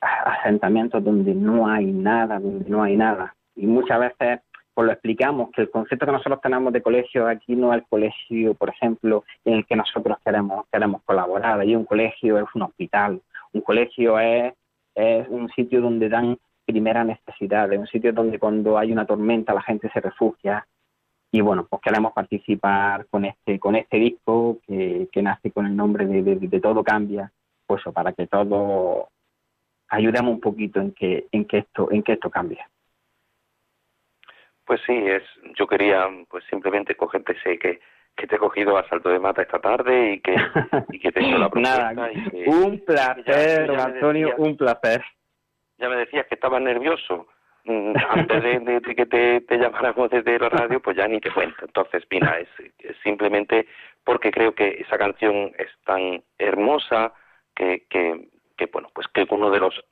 [0.00, 3.34] asentamientos donde no hay nada, donde no hay nada.
[3.54, 4.40] Y muchas veces
[4.78, 7.86] pues lo explicamos, que el concepto que nosotros tenemos de colegio aquí no es el
[7.88, 11.58] colegio, por ejemplo, en el que nosotros queremos, queremos colaborar.
[11.58, 13.20] Allí un colegio es un hospital,
[13.54, 14.54] un colegio es,
[14.94, 19.52] es un sitio donde dan primera necesidad, es un sitio donde cuando hay una tormenta
[19.52, 20.64] la gente se refugia.
[21.32, 25.74] Y bueno, pues queremos participar con este, con este disco que, que nace con el
[25.74, 27.32] nombre de, de, Todo Cambia,
[27.66, 29.08] pues para que todos
[29.88, 32.60] ayudemos un poquito en que, en que esto, en que esto cambie.
[34.68, 35.22] Pues sí, es,
[35.58, 37.80] yo quería pues simplemente cogerte, sé que,
[38.14, 40.36] que te he cogido a salto de mata esta tarde y que,
[40.90, 41.94] y que te he hecho la propuesta.
[41.94, 42.10] Nada,
[42.44, 45.02] un placer, Antonio, un placer.
[45.78, 47.28] Ya me decías que estabas nervioso.
[47.64, 51.64] Mm, antes de, que te, te, llamáramos desde la radio, pues ya ni te cuento.
[51.64, 52.48] Entonces, mira, es,
[53.02, 53.66] simplemente
[54.04, 57.14] porque creo que esa canción es tan hermosa
[57.56, 59.82] que, que, que, bueno, pues que uno de los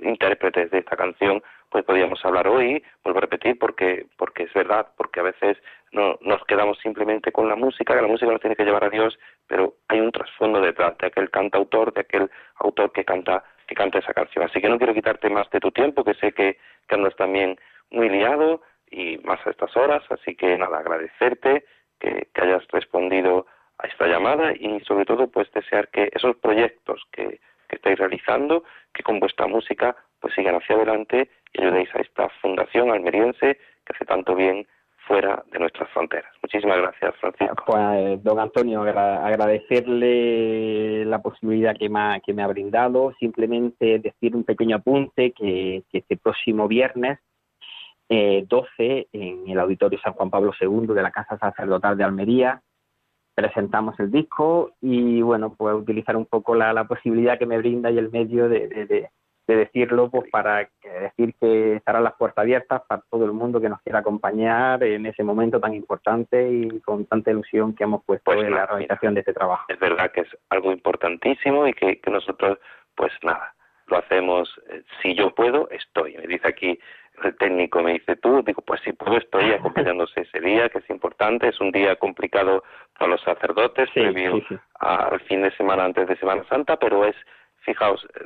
[0.00, 4.88] intérpretes de esta canción pues podríamos hablar hoy, vuelvo a repetir, porque, porque es verdad,
[4.96, 5.58] porque a veces
[5.92, 8.90] no, nos quedamos simplemente con la música, que la música nos tiene que llevar a
[8.90, 13.74] Dios, pero hay un trasfondo detrás de aquel cantautor, de aquel autor que canta, que
[13.74, 14.44] canta esa canción.
[14.44, 17.58] Así que no quiero quitarte más de tu tiempo, que sé que, que andas también
[17.90, 21.64] muy liado y más a estas horas, así que nada, agradecerte
[22.00, 23.46] que, que hayas respondido
[23.78, 28.64] a esta llamada y sobre todo pues desear que esos proyectos que, que estáis realizando,
[28.92, 33.92] que con vuestra música pues sigan hacia adelante y ayudéis a esta fundación almeriense que
[33.94, 34.66] hace tanto bien
[35.08, 36.30] fuera de nuestras fronteras.
[36.42, 37.64] Muchísimas gracias, Francisco.
[37.66, 43.12] Pues, don Antonio, agradecerle la posibilidad que me, ha, que me ha brindado.
[43.18, 47.18] Simplemente decir un pequeño apunte que, este próximo viernes
[48.10, 52.62] eh, 12 en el Auditorio San Juan Pablo II de la Casa Sacerdotal de Almería
[53.34, 57.88] presentamos el disco y bueno, pues utilizar un poco la, la posibilidad que me brinda
[57.88, 59.10] y el medio de, de, de
[59.56, 63.80] decirlo, pues para decir que estarán las puertas abiertas para todo el mundo que nos
[63.82, 68.44] quiera acompañar en ese momento tan importante y con tanta ilusión que hemos puesto pues
[68.44, 69.64] en la realización de este trabajo.
[69.68, 72.58] Es verdad que es algo importantísimo y que, nosotros,
[72.94, 73.54] pues nada,
[73.86, 76.16] lo hacemos, eh, si yo puedo, estoy.
[76.16, 76.78] Me dice aquí
[77.24, 80.90] el técnico, me dice tú, digo, pues si puedo, estoy acompañándose ese día, que es
[80.90, 82.64] importante, es un día complicado
[82.98, 84.42] para los sacerdotes, previo
[84.80, 87.16] al fin de semana antes de Semana Santa, pero es,
[87.60, 88.24] fijaos, eh,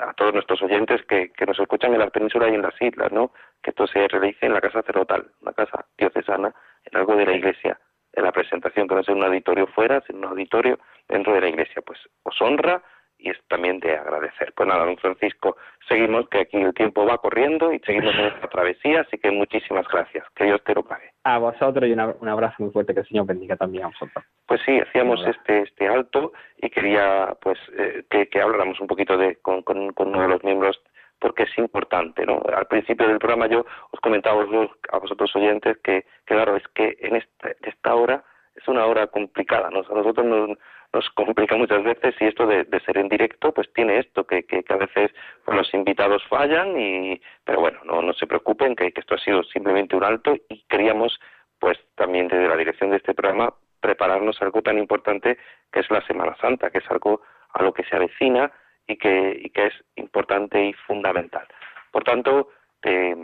[0.00, 3.12] a todos nuestros oyentes que, que nos escuchan en la península y en las islas,
[3.12, 3.32] ¿no?
[3.62, 7.32] Que esto se realice en la casa sacerdotal, una casa diocesana, en algo de la
[7.32, 7.78] iglesia,
[8.12, 10.78] en la presentación, que no sea un auditorio fuera, sino un auditorio
[11.08, 11.82] dentro de la iglesia.
[11.82, 12.82] Pues os honra
[13.18, 14.52] y es también de agradecer.
[14.56, 15.56] Pues nada, don Francisco,
[15.88, 19.86] seguimos, que aquí el tiempo va corriendo y seguimos en esta travesía, así que muchísimas
[19.88, 20.24] gracias.
[20.34, 21.12] Que Dios te lo pague.
[21.24, 24.24] A vosotros y un abrazo muy fuerte, que el Señor bendiga también a vosotros.
[24.46, 29.16] Pues sí, hacíamos este este alto y quería pues eh, que, que, habláramos un poquito
[29.16, 30.80] de con, con, uno de los miembros
[31.18, 32.42] porque es importante, ¿no?
[32.54, 37.16] Al principio del programa yo os comentaba a vosotros oyentes que, claro, es que en
[37.16, 38.22] esta, esta hora
[38.54, 39.82] es una hora complicada, ¿no?
[39.82, 40.58] nosotros nos,
[40.92, 44.64] nos complica muchas veces y esto de, ser en directo pues tiene esto que, que,
[44.68, 45.10] a veces
[45.46, 49.96] los invitados fallan y pero bueno no, no se preocupen que, esto ha sido simplemente
[49.96, 51.18] un alto y queríamos
[51.58, 55.38] pues también desde la dirección de este programa prepararnos algo tan importante
[55.72, 57.22] que es la Semana Santa que es algo
[57.52, 58.52] a lo que se avecina
[58.86, 61.46] y que, y que es importante y fundamental.
[61.90, 63.16] Por tanto te,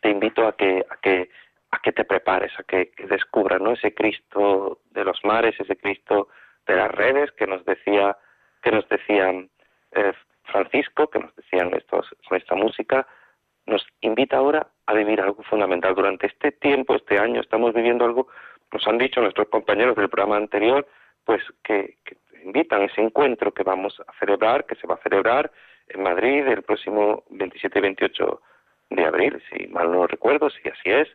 [0.00, 1.28] te invito a que a que
[1.70, 3.72] a que te prepares, a que, descubras ¿no?
[3.72, 6.28] ese Cristo de los mares, ese Cristo
[6.66, 8.16] de las redes que nos decía,
[8.62, 9.50] que nos decían
[9.92, 10.12] eh,
[10.44, 13.06] Francisco, que nos decían estos, esta música,
[13.66, 15.94] nos invita ahora a vivir algo fundamental.
[15.94, 18.28] Durante este tiempo, este año, estamos viviendo algo,
[18.72, 20.86] nos han dicho nuestros compañeros del programa anterior,
[21.24, 25.50] pues que, que invitan ese encuentro que vamos a celebrar, que se va a celebrar
[25.88, 28.40] en Madrid el próximo 27 y 28
[28.90, 31.08] de abril, si mal no recuerdo, si así es,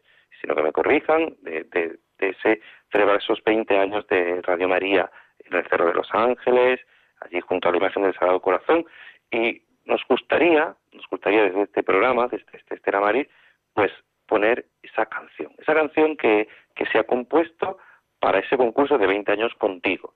[0.44, 5.10] sino que me corrijan, de, de, de ese celebrar esos 20 años de Radio María
[5.40, 6.82] en el Cerro de los Ángeles,
[7.22, 8.86] allí junto a la imagen del Sagrado Corazón,
[9.32, 13.28] y nos gustaría, nos gustaría desde este programa, desde este Estela Maris,
[13.74, 13.92] pues
[14.28, 17.78] poner esa canción, esa canción que, que se ha compuesto
[18.20, 20.14] para ese concurso de 20 años contigo.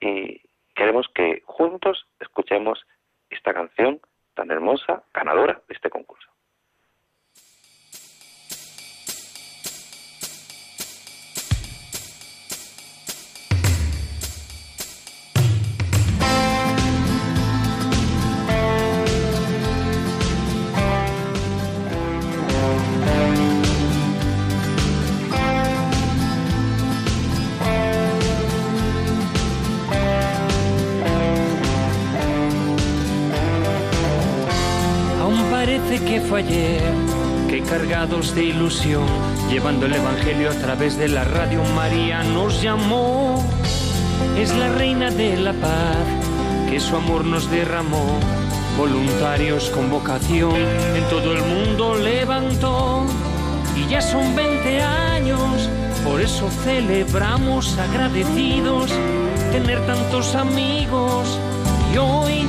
[0.00, 0.40] Y
[0.74, 2.84] queremos que juntos escuchemos
[3.30, 4.00] esta canción
[4.34, 6.28] tan hermosa, ganadora de este concurso.
[39.50, 43.44] Llevando el Evangelio a través de la radio María nos llamó.
[44.36, 46.06] Es la reina de la paz,
[46.70, 48.20] que su amor nos derramó.
[48.76, 53.04] Voluntarios con vocación, en todo el mundo levantó.
[53.76, 55.68] Y ya son 20 años,
[56.04, 58.92] por eso celebramos agradecidos
[59.50, 61.38] tener tantos amigos.
[61.92, 62.46] Y hoy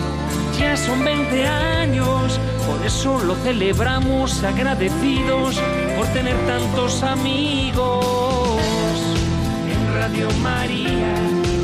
[0.59, 5.59] ya son 20 años por eso lo celebramos agradecidos
[5.99, 8.55] por tener tantos amigos.
[9.69, 11.13] En Radio María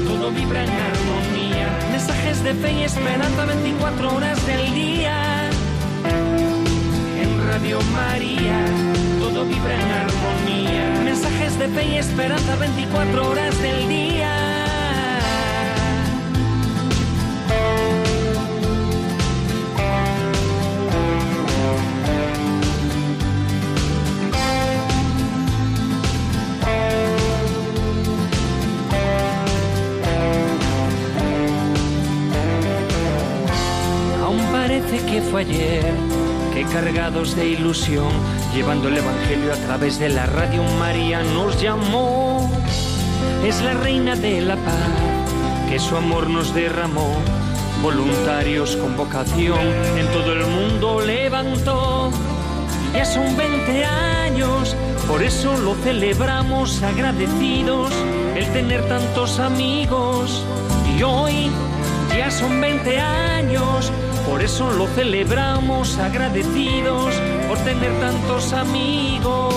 [0.06, 1.68] todo vibra en armonía.
[1.90, 5.50] Mensajes de fe y esperanza 24 horas del día.
[7.24, 8.60] En Radio María
[9.22, 11.02] todo vibra en armonía.
[11.06, 14.45] Mensajes de fe y esperanza 24 horas del día.
[34.84, 35.94] Que fue ayer,
[36.54, 38.12] que cargados de ilusión,
[38.54, 42.52] llevando el Evangelio a través de la radio María nos llamó.
[43.46, 47.16] Es la reina de la paz, que su amor nos derramó.
[47.82, 49.66] Voluntarios con vocación
[49.98, 52.12] en todo el mundo levantó.
[52.94, 54.76] Ya son 20 años,
[55.08, 57.94] por eso lo celebramos agradecidos,
[58.36, 60.44] el tener tantos amigos.
[60.98, 61.50] Y hoy
[62.18, 63.92] ya son 20 años
[64.26, 67.14] por eso lo celebramos agradecidos
[67.48, 69.54] por tener tantos amigos.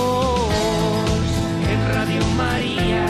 [1.69, 3.07] En Radio María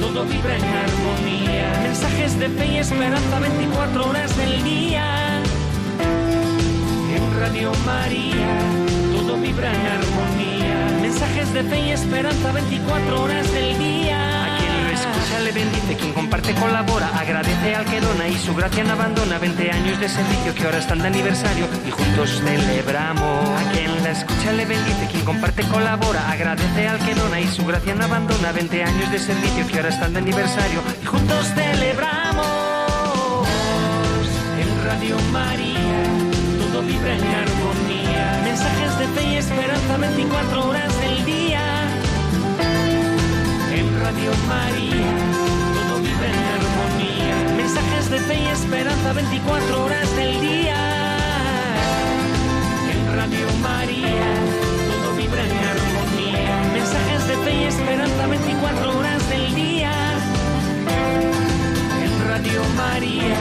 [0.00, 1.80] todo vibra en armonía.
[1.82, 5.42] Mensajes de fe y esperanza 24 horas del día.
[7.14, 8.58] En Radio María
[9.16, 10.98] todo vibra en armonía.
[11.00, 14.35] Mensajes de fe y esperanza 24 horas del día
[15.36, 19.38] escucha le bendice, quien comparte colabora, agradece al que dona y su gracia no abandona.
[19.38, 23.48] 20 años de servicio que ahora están de aniversario y juntos celebramos.
[23.48, 27.64] A quien la escucha le bendice, quien comparte colabora, agradece al que dona y su
[27.64, 28.52] gracia no abandona.
[28.52, 32.46] 20 años de servicio que ahora están de aniversario y juntos celebramos.
[34.60, 36.02] En Radio María
[36.58, 41.45] todo vibra en armonía, mensajes de fe y esperanza 24 horas del día
[44.06, 45.04] Radio María,
[45.74, 47.56] todo vive en armonía.
[47.56, 50.76] Mensajes de fe y esperanza 24 horas del día.
[52.92, 54.28] En Radio María,
[54.92, 56.72] todo vibra en armonía.
[56.72, 59.92] Mensajes de fe y esperanza 24 horas del día.
[62.04, 63.36] En Radio María,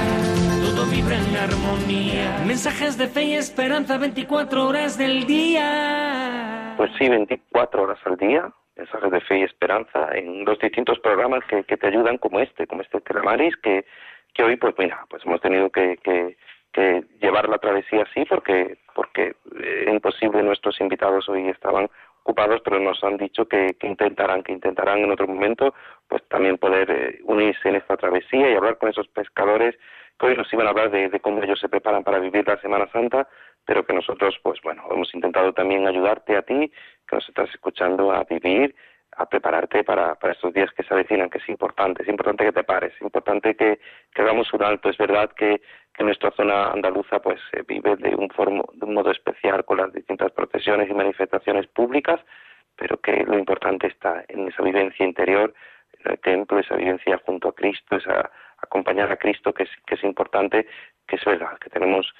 [0.64, 2.44] todo vibra en armonía.
[2.48, 6.74] Mensajes de fe y esperanza 24 horas del día.
[6.76, 11.44] Pues sí, 24 horas al día mensajes de fe y esperanza en los distintos programas
[11.46, 13.86] que, que te ayudan como este, como este Telemaris, que,
[14.34, 16.38] que hoy pues mira, pues hemos tenido que, que,
[16.74, 21.90] que llevar la travesía así porque, porque eh, imposible nuestros invitados hoy estaban
[22.24, 25.74] ocupados, pero nos han dicho que, que intentarán, que intentarán en otro momento
[26.08, 29.76] pues también poder eh, unirse en esta travesía y hablar con esos pescadores
[30.20, 32.60] que hoy nos iban a hablar de, de cómo ellos se preparan para vivir la
[32.62, 33.28] Semana Santa,
[33.66, 36.72] pero que nosotros, pues bueno, hemos intentado también ayudarte a ti,
[37.08, 38.76] que nos estás escuchando, a vivir
[39.18, 42.52] a prepararte para, para estos días que se avecinan, que es importante, es importante que
[42.52, 43.80] te pares, es importante que,
[44.14, 44.90] que hagamos un alto.
[44.90, 45.62] Es verdad que,
[45.94, 49.94] que nuestra zona andaluza pues vive de un, formo, de un modo especial con las
[49.94, 52.20] distintas procesiones y manifestaciones públicas,
[52.76, 55.54] pero que lo importante está en esa vivencia interior,
[56.04, 59.96] en el templo, esa vivencia junto a Cristo, esa acompañar a Cristo, que es, que
[59.96, 60.68] es importante,
[61.08, 62.14] que es verdad, que tenemos,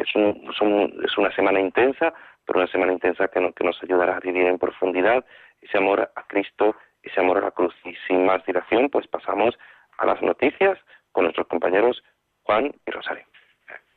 [0.00, 0.14] es,
[0.60, 2.12] un, es una semana intensa,
[2.46, 5.24] pero una semana intensa que, que nos ayudará a vivir en profundidad
[5.60, 7.74] ese amor a Cristo, ese amor a la cruz.
[7.84, 9.58] Y sin más dilación, pues pasamos
[9.98, 10.78] a las noticias
[11.12, 12.02] con nuestros compañeros
[12.44, 13.24] Juan y Rosario.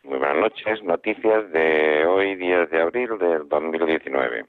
[0.04, 0.84] Muy buenas noches.
[0.84, 4.46] Noticias de hoy, 10 de abril del 2019.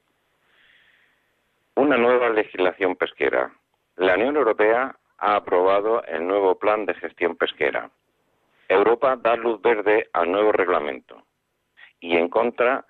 [1.77, 3.53] Una nueva legislación pesquera.
[3.97, 7.91] La Unión Europea ha aprobado el nuevo plan de gestión pesquera.
[8.69, 11.23] Europa da luz verde al nuevo reglamento
[12.01, 12.85] y en contra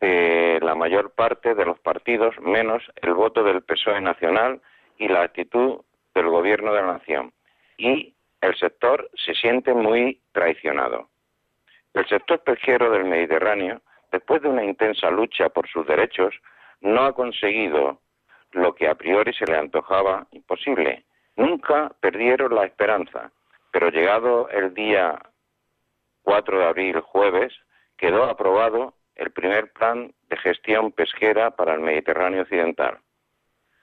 [0.00, 4.60] de la mayor parte de los partidos, menos el voto del PSOE nacional
[4.98, 5.80] y la actitud
[6.14, 7.32] del gobierno de la nación.
[7.78, 11.08] Y el sector se siente muy traicionado.
[11.94, 13.80] El sector pesquero del Mediterráneo,
[14.10, 16.34] después de una intensa lucha por sus derechos,
[16.80, 18.00] no ha conseguido
[18.50, 21.04] lo que a priori se le antojaba imposible.
[21.36, 23.30] Nunca perdieron la esperanza,
[23.70, 25.18] pero llegado el día
[26.22, 27.52] 4 de abril, jueves,
[28.02, 32.98] quedó aprobado el primer plan de gestión pesquera para el Mediterráneo Occidental.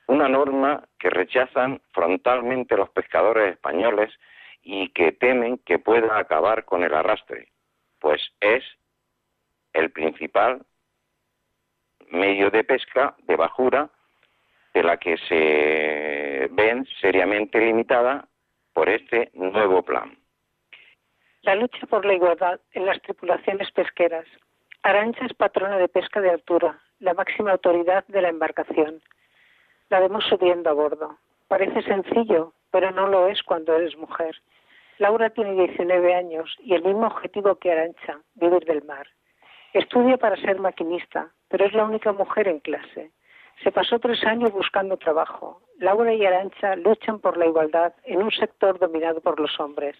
[0.07, 4.13] Una norma que rechazan frontalmente los pescadores españoles
[4.61, 7.47] y que temen que pueda acabar con el arrastre,
[7.99, 8.61] pues es
[9.71, 10.65] el principal
[12.09, 13.89] medio de pesca de bajura
[14.73, 18.27] de la que se ven seriamente limitada
[18.73, 20.18] por este nuevo plan.
[21.49, 24.27] La lucha por la igualdad en las tripulaciones pesqueras
[24.83, 29.01] Arancha es patrona de pesca de altura, la máxima autoridad de la embarcación.
[29.89, 31.17] La vemos subiendo a bordo.
[31.47, 34.35] Parece sencillo, pero no lo es cuando eres mujer.
[34.99, 39.07] Laura tiene 19 años y el mismo objetivo que Arancha, vivir del mar.
[39.73, 43.09] Estudia para ser maquinista, pero es la única mujer en clase.
[43.63, 45.63] Se pasó tres años buscando trabajo.
[45.79, 49.97] Laura y Arancha luchan por la igualdad en un sector dominado por los hombres.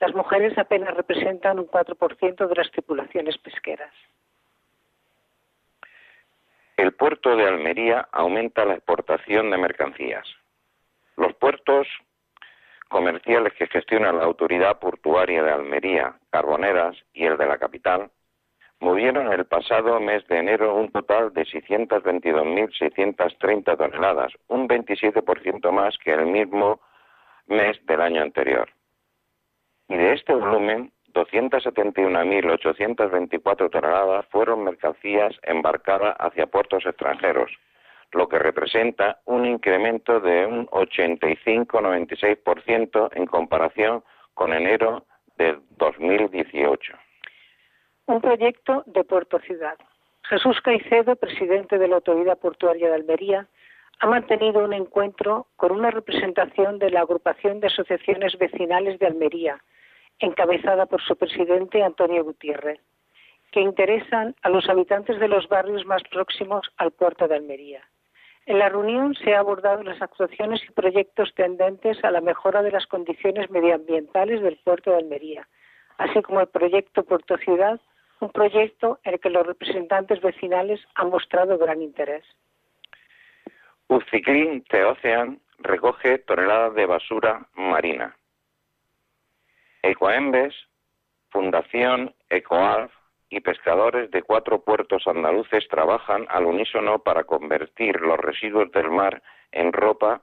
[0.00, 3.92] Las mujeres apenas representan un 4% de las tripulaciones pesqueras.
[6.78, 10.26] El puerto de Almería aumenta la exportación de mercancías.
[11.16, 11.86] Los puertos
[12.88, 18.10] comerciales que gestiona la Autoridad Portuaria de Almería, Carboneras y el de la capital,
[18.80, 26.14] movieron el pasado mes de enero un total de 622.630 toneladas, un 27% más que
[26.14, 26.80] el mismo
[27.46, 28.70] mes del año anterior
[29.90, 37.50] y de este volumen, 271.824 toneladas fueron mercancías embarcadas hacia puertos extranjeros,
[38.12, 45.04] lo que representa un incremento de un 85-96% en comparación con enero
[45.36, 46.92] de 2018.
[48.06, 49.76] Un proyecto de Puerto Ciudad.
[50.28, 53.48] Jesús Caicedo, presidente de la Autoridad Portuaria de Almería,
[53.98, 59.60] ha mantenido un encuentro con una representación de la Agrupación de Asociaciones Vecinales de Almería,
[60.20, 62.80] encabezada por su presidente Antonio Gutiérrez,
[63.50, 67.82] que interesan a los habitantes de los barrios más próximos al puerto de Almería.
[68.46, 72.70] En la reunión se han abordado las actuaciones y proyectos tendentes a la mejora de
[72.70, 75.48] las condiciones medioambientales del puerto de Almería,
[75.98, 77.80] así como el proyecto Puerto Ciudad,
[78.20, 82.24] un proyecto en el que los representantes vecinales han mostrado gran interés.
[83.88, 88.16] Uciclin Teocean recoge toneladas de basura marina.
[89.82, 90.54] Ecoembes,
[91.30, 92.92] Fundación Ecoalf
[93.30, 99.22] y pescadores de cuatro puertos andaluces trabajan al unísono para convertir los residuos del mar
[99.52, 100.22] en ropa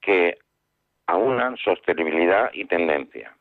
[0.00, 0.38] que
[1.06, 3.36] aunan sostenibilidad y tendencia.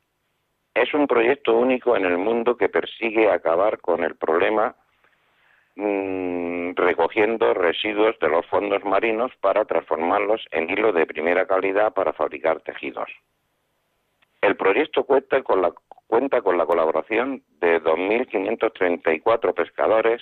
[0.74, 4.76] Es un proyecto único en el mundo que persigue acabar con el problema
[5.76, 12.14] mm, recogiendo residuos de los fondos marinos para transformarlos en hilo de primera calidad para
[12.14, 13.10] fabricar tejidos.
[14.42, 15.72] El proyecto cuenta con la,
[16.08, 20.22] cuenta con la colaboración de 2.534 pescadores,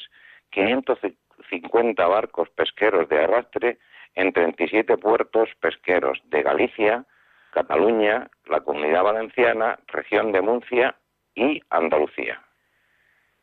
[0.51, 3.77] 550 barcos pesqueros de arrastre
[4.15, 7.05] en 37 puertos pesqueros de Galicia,
[7.51, 10.95] Cataluña, la Comunidad Valenciana, región de Murcia
[11.33, 12.41] y Andalucía.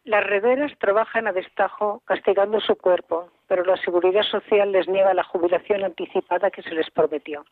[0.04, 5.24] Las rederas trabajan a destajo castigando su cuerpo, pero la seguridad social les niega la
[5.24, 7.44] jubilación anticipada que se les prometió.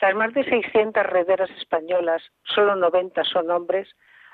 [0.00, 3.88] Las más de 600 rederas españolas, solo 90 son hombres,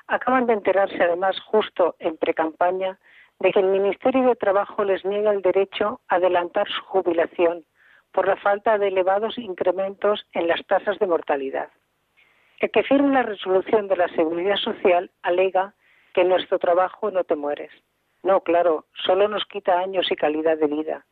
[0.06, 2.98] acaban de enterarse además justo en precampaña
[3.40, 7.64] de que el Ministerio de Trabajo les niega el derecho a adelantar su jubilación
[8.12, 11.70] por la falta de elevados incrementos en las tasas de mortalidad.
[12.60, 15.74] El que firma la resolución de la Seguridad Social alega
[16.12, 17.72] que en nuestro trabajo no te mueres.
[18.22, 21.04] No, claro, solo nos quita años y calidad de vida.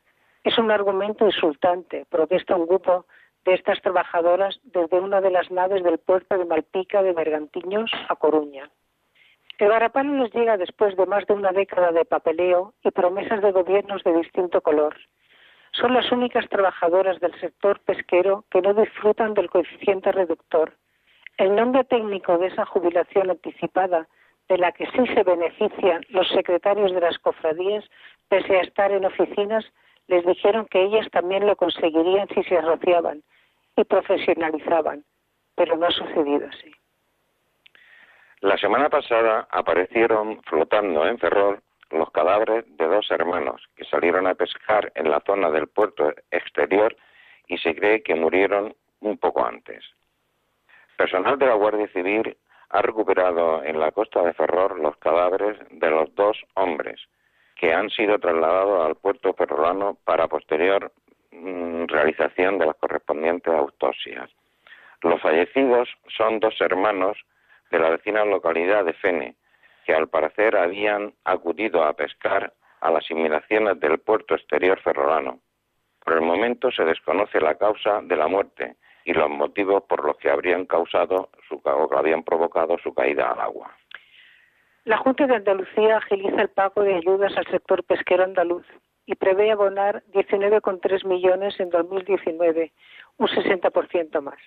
[0.45, 3.07] Es un argumento insultante, protesta un grupo
[3.45, 8.17] de estas trabajadoras desde una de las naves del puerto de Malpica de Bergantiños a
[8.17, 8.71] Coruña.
[9.59, 13.53] El varapalo les llega después de más de una década de papeleo y promesas de
[13.53, 14.97] gobiernos de distinto color.
[15.73, 20.77] Son las únicas trabajadoras del sector pesquero que no disfrutan del coeficiente reductor.
[21.39, 24.09] El nombre técnico de esa jubilación anticipada
[24.49, 27.85] de la que sí se benefician los secretarios de las cofradías,
[28.29, 29.65] pese a estar en oficinas,
[30.13, 33.23] les dijeron que ellas también lo conseguirían si se asociaban
[33.77, 35.05] y profesionalizaban,
[35.55, 36.71] pero no ha sucedido así.
[38.43, 44.35] La semana pasada aparecieron flotando en Ferrol los cadáveres de dos hermanos que salieron a
[44.35, 46.95] pescar en la zona del puerto exterior
[47.47, 49.83] y se cree que murieron un poco antes.
[50.99, 52.37] Personal de la Guardia Civil
[52.69, 57.01] ha recuperado en la costa de Ferrol los cadáveres de los dos hombres
[57.63, 60.91] que han sido trasladados al puerto ferrolano para posterior
[61.31, 64.29] mm, realización de las correspondientes autopsias.
[65.01, 67.17] Los fallecidos son dos hermanos
[67.71, 69.37] de la vecina localidad de Fene,
[69.87, 75.39] que al parecer habían acudido a pescar a las inmediaciones del puerto exterior ferrolano.
[76.05, 80.17] Por el momento se desconoce la causa de la muerte, y los motivos por los
[80.17, 83.71] que habrían causado su, o que habían provocado su caída al agua.
[84.85, 88.67] La Junta de Andalucía agiliza el pago de ayudas al sector pesquero andaluz
[89.07, 92.73] y prevé abonar 19,3 millones en 2019,
[93.17, 94.41] un 60% más.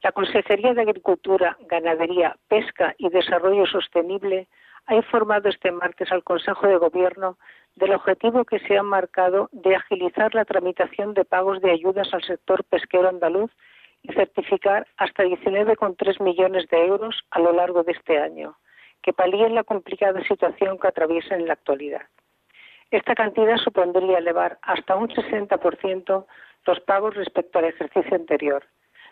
[0.00, 4.46] La Consejería de Agricultura, Ganadería, Pesca y Desarrollo Sostenible
[4.86, 7.36] ha informado este martes al Consejo de Gobierno
[7.74, 12.22] del objetivo que se ha marcado de agilizar la tramitación de pagos de ayudas al
[12.22, 13.50] sector pesquero andaluz
[14.02, 18.56] y certificar hasta 19,3 millones de euros a lo largo de este año,
[19.04, 22.02] que palíen la complicada situación que atraviesa en la actualidad.
[22.90, 26.26] Esta cantidad supondría elevar hasta un 60%
[26.66, 28.64] los pagos respecto al ejercicio anterior.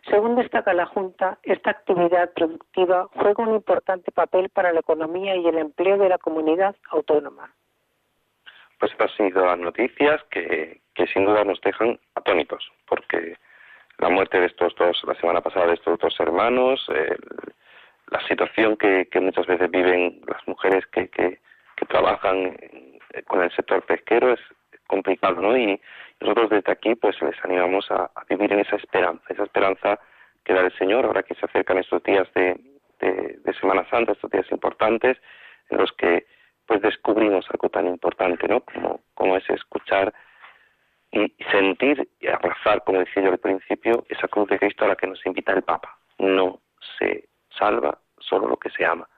[0.09, 5.47] Según destaca la Junta, esta actividad productiva juega un importante papel para la economía y
[5.47, 7.53] el empleo de la comunidad autónoma.
[8.78, 13.36] Pues estas han sido las noticias que, que sin duda nos dejan atónitos, porque
[13.99, 16.88] la muerte de estos dos, la semana pasada de estos dos hermanos,
[18.12, 21.40] la situación que, muchas veces viven las mujeres que, que,
[21.88, 22.56] trabajan
[23.26, 24.40] con el sector pesquero es
[24.86, 25.56] complicado, ¿no?
[25.56, 25.80] Y
[26.20, 29.98] nosotros desde aquí pues les animamos a, vivir en esa esperanza, esa esperanza
[30.44, 32.56] que da el Señor ahora que se acercan estos días de,
[33.00, 35.18] de, Semana Santa, estos días importantes
[35.70, 36.24] en los que
[36.66, 38.60] pues descubrimos algo tan importante, ¿no?
[38.60, 40.14] Como, como es escuchar
[41.10, 44.96] y sentir y abrazar, como decía yo al principio, esa cruz de Cristo a la
[44.96, 45.98] que nos invita el Papa.
[46.18, 46.60] No
[46.98, 49.09] se salva solo lo que se ama.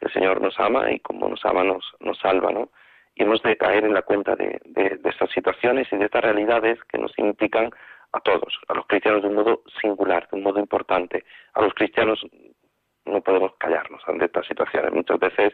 [0.00, 2.70] El Señor nos ama y como nos ama nos, nos salva, ¿no?
[3.14, 4.60] Y hemos de caer en la cuenta de,
[5.04, 7.70] estas situaciones y de estas realidades que nos implican
[8.12, 11.24] a todos, a los cristianos de un modo singular, de un modo importante.
[11.54, 12.24] A los cristianos
[13.04, 14.92] no podemos callarnos ante estas situaciones.
[14.92, 15.52] Muchas veces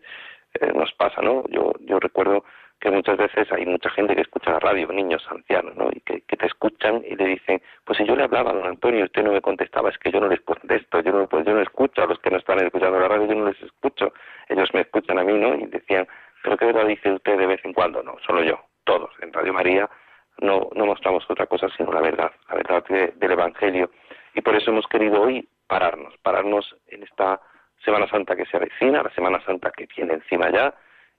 [0.55, 1.45] eh, nos pasa, ¿no?
[1.49, 2.45] Yo recuerdo
[2.81, 5.91] que muchas veces hay mucha gente que escucha la radio, niños, ancianos, ¿no?
[5.93, 9.01] Y que, te escuchan y le dicen, pues si yo le hablaba a don Antonio
[9.01, 11.53] y usted no me contestaba, es que yo no les contesto, yo no, pues yo
[11.53, 14.13] no escucho a los que no están escuchando la radio, yo no les escucho,
[14.49, 15.55] ellos me escuchan a mí, ¿no?
[15.57, 16.07] Y decían,
[16.43, 18.03] pero ¿qué verdad dice usted de vez en cuando?
[18.03, 19.11] No, solo yo, todos.
[19.21, 19.91] En Radio María
[20.41, 23.91] no, no mostramos otra cosa sino la verdad, la verdad del Evangelio.
[24.35, 27.41] Y por eso hemos querido hoy pararnos, pararnos en esta
[27.85, 30.75] Semana Santa que se avecina, la Semana Santa que viene encima ya,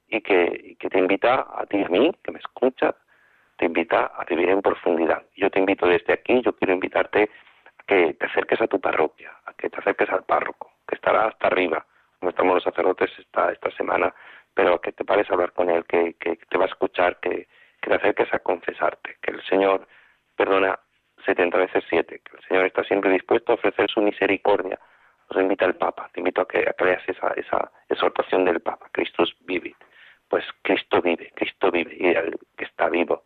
[0.10, 2.96] y que, te invita a ti y a mí, que me escuchas,
[3.58, 5.24] te invita a vivir en profundidad.
[5.36, 7.30] Yo te invito desde aquí, yo quiero invitarte
[7.78, 11.26] a que te acerques a tu parroquia, a que te acerques al párroco, que estará
[11.26, 11.86] hasta arriba,
[12.20, 14.14] como estamos los sacerdotes esta, esta semana,
[14.54, 17.48] pero que te pares a hablar con él, que, que te va a escuchar, que,
[17.82, 19.88] que te acerques a confesarte, que el Señor
[20.36, 20.80] perdona
[21.26, 24.80] 70 veces 7, que el Señor está siempre dispuesto a ofrecer su misericordia.
[25.30, 28.88] Nos invita el Papa, te invito a que, a que esa, esa exhortación del Papa,
[28.92, 29.78] Christus vivit
[30.30, 33.24] pues Cristo vive, Cristo vive y está vivo.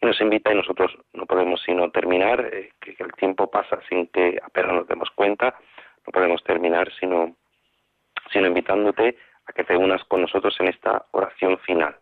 [0.00, 4.06] Y nos invita y nosotros no podemos sino terminar, eh, que, el tiempo pasa sin
[4.08, 5.58] que apenas nos demos cuenta,
[6.06, 7.34] no podemos terminar sino,
[8.32, 11.96] sino invitándote a que te unas con nosotros en esta oración final,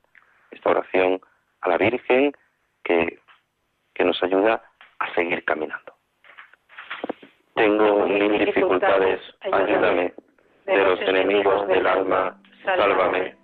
[0.51, 1.21] esta oración
[1.63, 2.33] a la Virgen
[2.83, 3.21] que,
[3.95, 4.63] que nos ayuda
[4.99, 5.95] a seguir caminando.
[7.55, 10.13] Tengo mil dificultades, ayúdame,
[10.67, 13.44] de los enemigos del alma, sálvame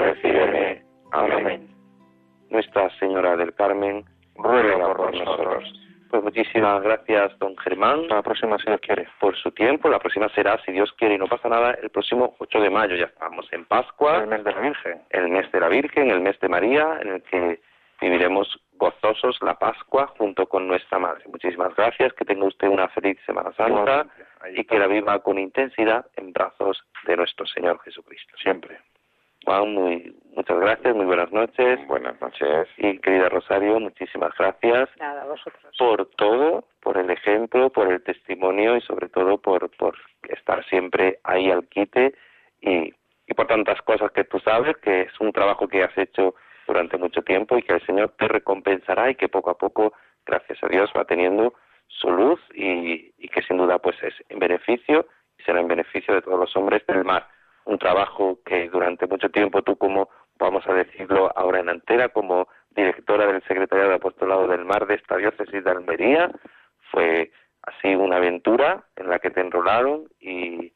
[0.00, 0.82] recíbeme.
[1.12, 1.68] Amén.
[2.48, 4.04] Nuestra Señora del Carmen,
[4.36, 5.72] ruega por nosotros.
[6.10, 8.08] Pues muchísimas gracias, don Germán.
[8.08, 9.08] La próxima, si Dios quiere.
[9.20, 9.88] Por su tiempo.
[9.88, 12.96] La próxima será, si Dios quiere y no pasa nada, el próximo 8 de mayo.
[12.96, 14.18] Ya estamos en Pascua.
[14.18, 15.02] El mes de la Virgen.
[15.10, 17.60] El mes de la Virgen, el mes de María, en el que
[18.00, 21.22] viviremos gozosos la Pascua junto con nuestra Madre.
[21.28, 22.12] Muchísimas gracias.
[22.14, 24.06] Que tenga usted una feliz Semana Santa
[24.52, 28.36] y que la viva con intensidad en brazos de nuestro Señor Jesucristo.
[28.42, 28.80] Siempre.
[29.50, 31.84] Juan, muy, muchas gracias, muy buenas noches.
[31.88, 32.68] Buenas noches.
[32.76, 35.74] Y querida Rosario, muchísimas gracias Nada, vosotros.
[35.76, 39.96] por todo, por el ejemplo, por el testimonio y sobre todo por, por
[40.28, 42.14] estar siempre ahí al quite
[42.60, 42.94] y,
[43.26, 46.36] y por tantas cosas que tú sabes, que es un trabajo que has hecho
[46.68, 49.94] durante mucho tiempo y que el Señor te recompensará y que poco a poco,
[50.26, 51.54] gracias a Dios, va teniendo
[51.88, 56.14] su luz y, y que sin duda pues es en beneficio y será en beneficio
[56.14, 57.26] de todos los hombres del mar
[57.64, 60.08] un trabajo que durante mucho tiempo tú como,
[60.38, 64.94] vamos a decirlo ahora en antera, como directora del Secretariado de Apostolado del Mar de
[64.94, 66.30] esta diócesis de Almería,
[66.90, 67.30] fue
[67.62, 70.72] así una aventura en la que te enrolaron y,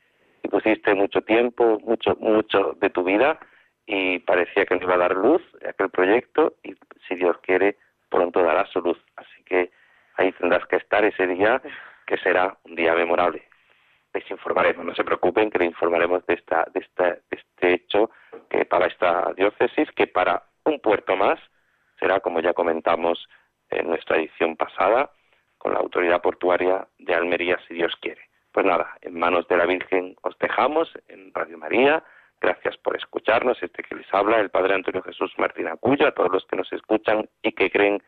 [0.51, 3.41] pusiste mucho tiempo, mucho, mucho de tu vida
[3.87, 6.75] y parecía que no iba a dar luz aquel proyecto y
[7.09, 7.79] si Dios quiere
[8.11, 8.99] pronto dará su luz.
[9.17, 9.71] Así que
[10.17, 11.63] ahí tendrás que estar ese día
[12.07, 13.43] que será un día memorable
[14.15, 18.11] les informaremos, no se preocupen que les informaremos de, esta, de, esta, de este hecho
[18.49, 21.39] que para esta diócesis, que para un puerto más
[21.99, 23.29] será, como ya comentamos
[23.71, 25.11] en nuestra edición pasada,
[25.59, 28.21] con la autoridad portuaria de Almería, si Dios quiere.
[28.53, 32.05] Pues nada, en manos de la Virgen os dejamos en Radio María.
[32.41, 33.61] Gracias por escucharnos.
[33.63, 36.73] Este que les habla, el Padre Antonio Jesús Martín Acuyo, a todos los que nos
[36.73, 38.03] escuchan y que creen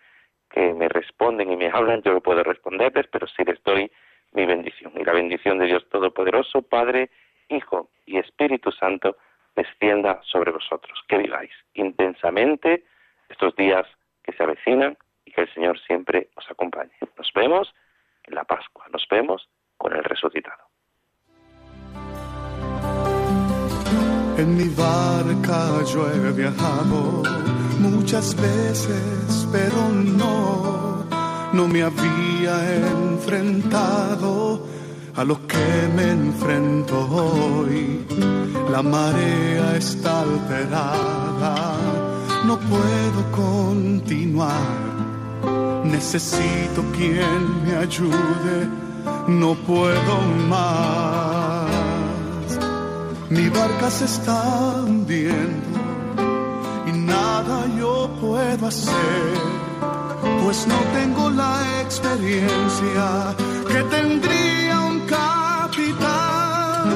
[0.51, 3.91] que me responden y me hablan, yo no puedo responderles, pero sí les doy
[4.37, 4.93] mi bendición.
[4.95, 7.11] Y la bendición de Dios Todopoderoso, Padre,
[7.49, 9.17] Hijo y Espíritu Santo,
[9.57, 11.03] descienda sobre vosotros.
[11.09, 12.85] Que viváis intensamente
[13.31, 13.87] estos días
[14.23, 16.93] que se avecinan y que el Señor siempre os acompañe.
[17.17, 17.75] Nos vemos
[18.25, 20.65] en la Pascua, nos vemos con el resucitado.
[24.37, 27.23] En mi barca yo he viajado
[27.81, 31.07] muchas veces, pero no,
[31.55, 32.55] no me había
[33.27, 34.63] enfrentado
[35.17, 38.07] a lo que me enfrento hoy.
[38.71, 41.77] La marea está alterada,
[42.45, 44.87] no puedo continuar.
[45.85, 48.69] Necesito quien me ayude,
[49.27, 51.69] no puedo más.
[53.29, 55.81] Mi barca se está hundiendo
[56.87, 59.35] y nada yo puedo hacer,
[60.47, 63.35] pues no tengo la experiencia
[63.67, 66.87] que tendría un capitán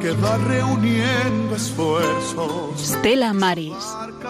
[0.00, 2.80] que va reuniendo esfuerzos.
[2.80, 3.74] Stella Maris,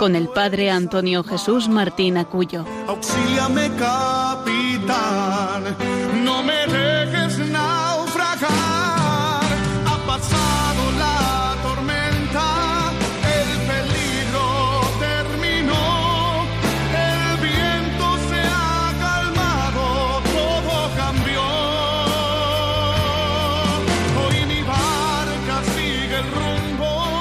[0.01, 2.65] con el padre Antonio Jesús Martín Acuyo.
[2.89, 5.63] Auxíliame, capitán,
[6.25, 6.67] no me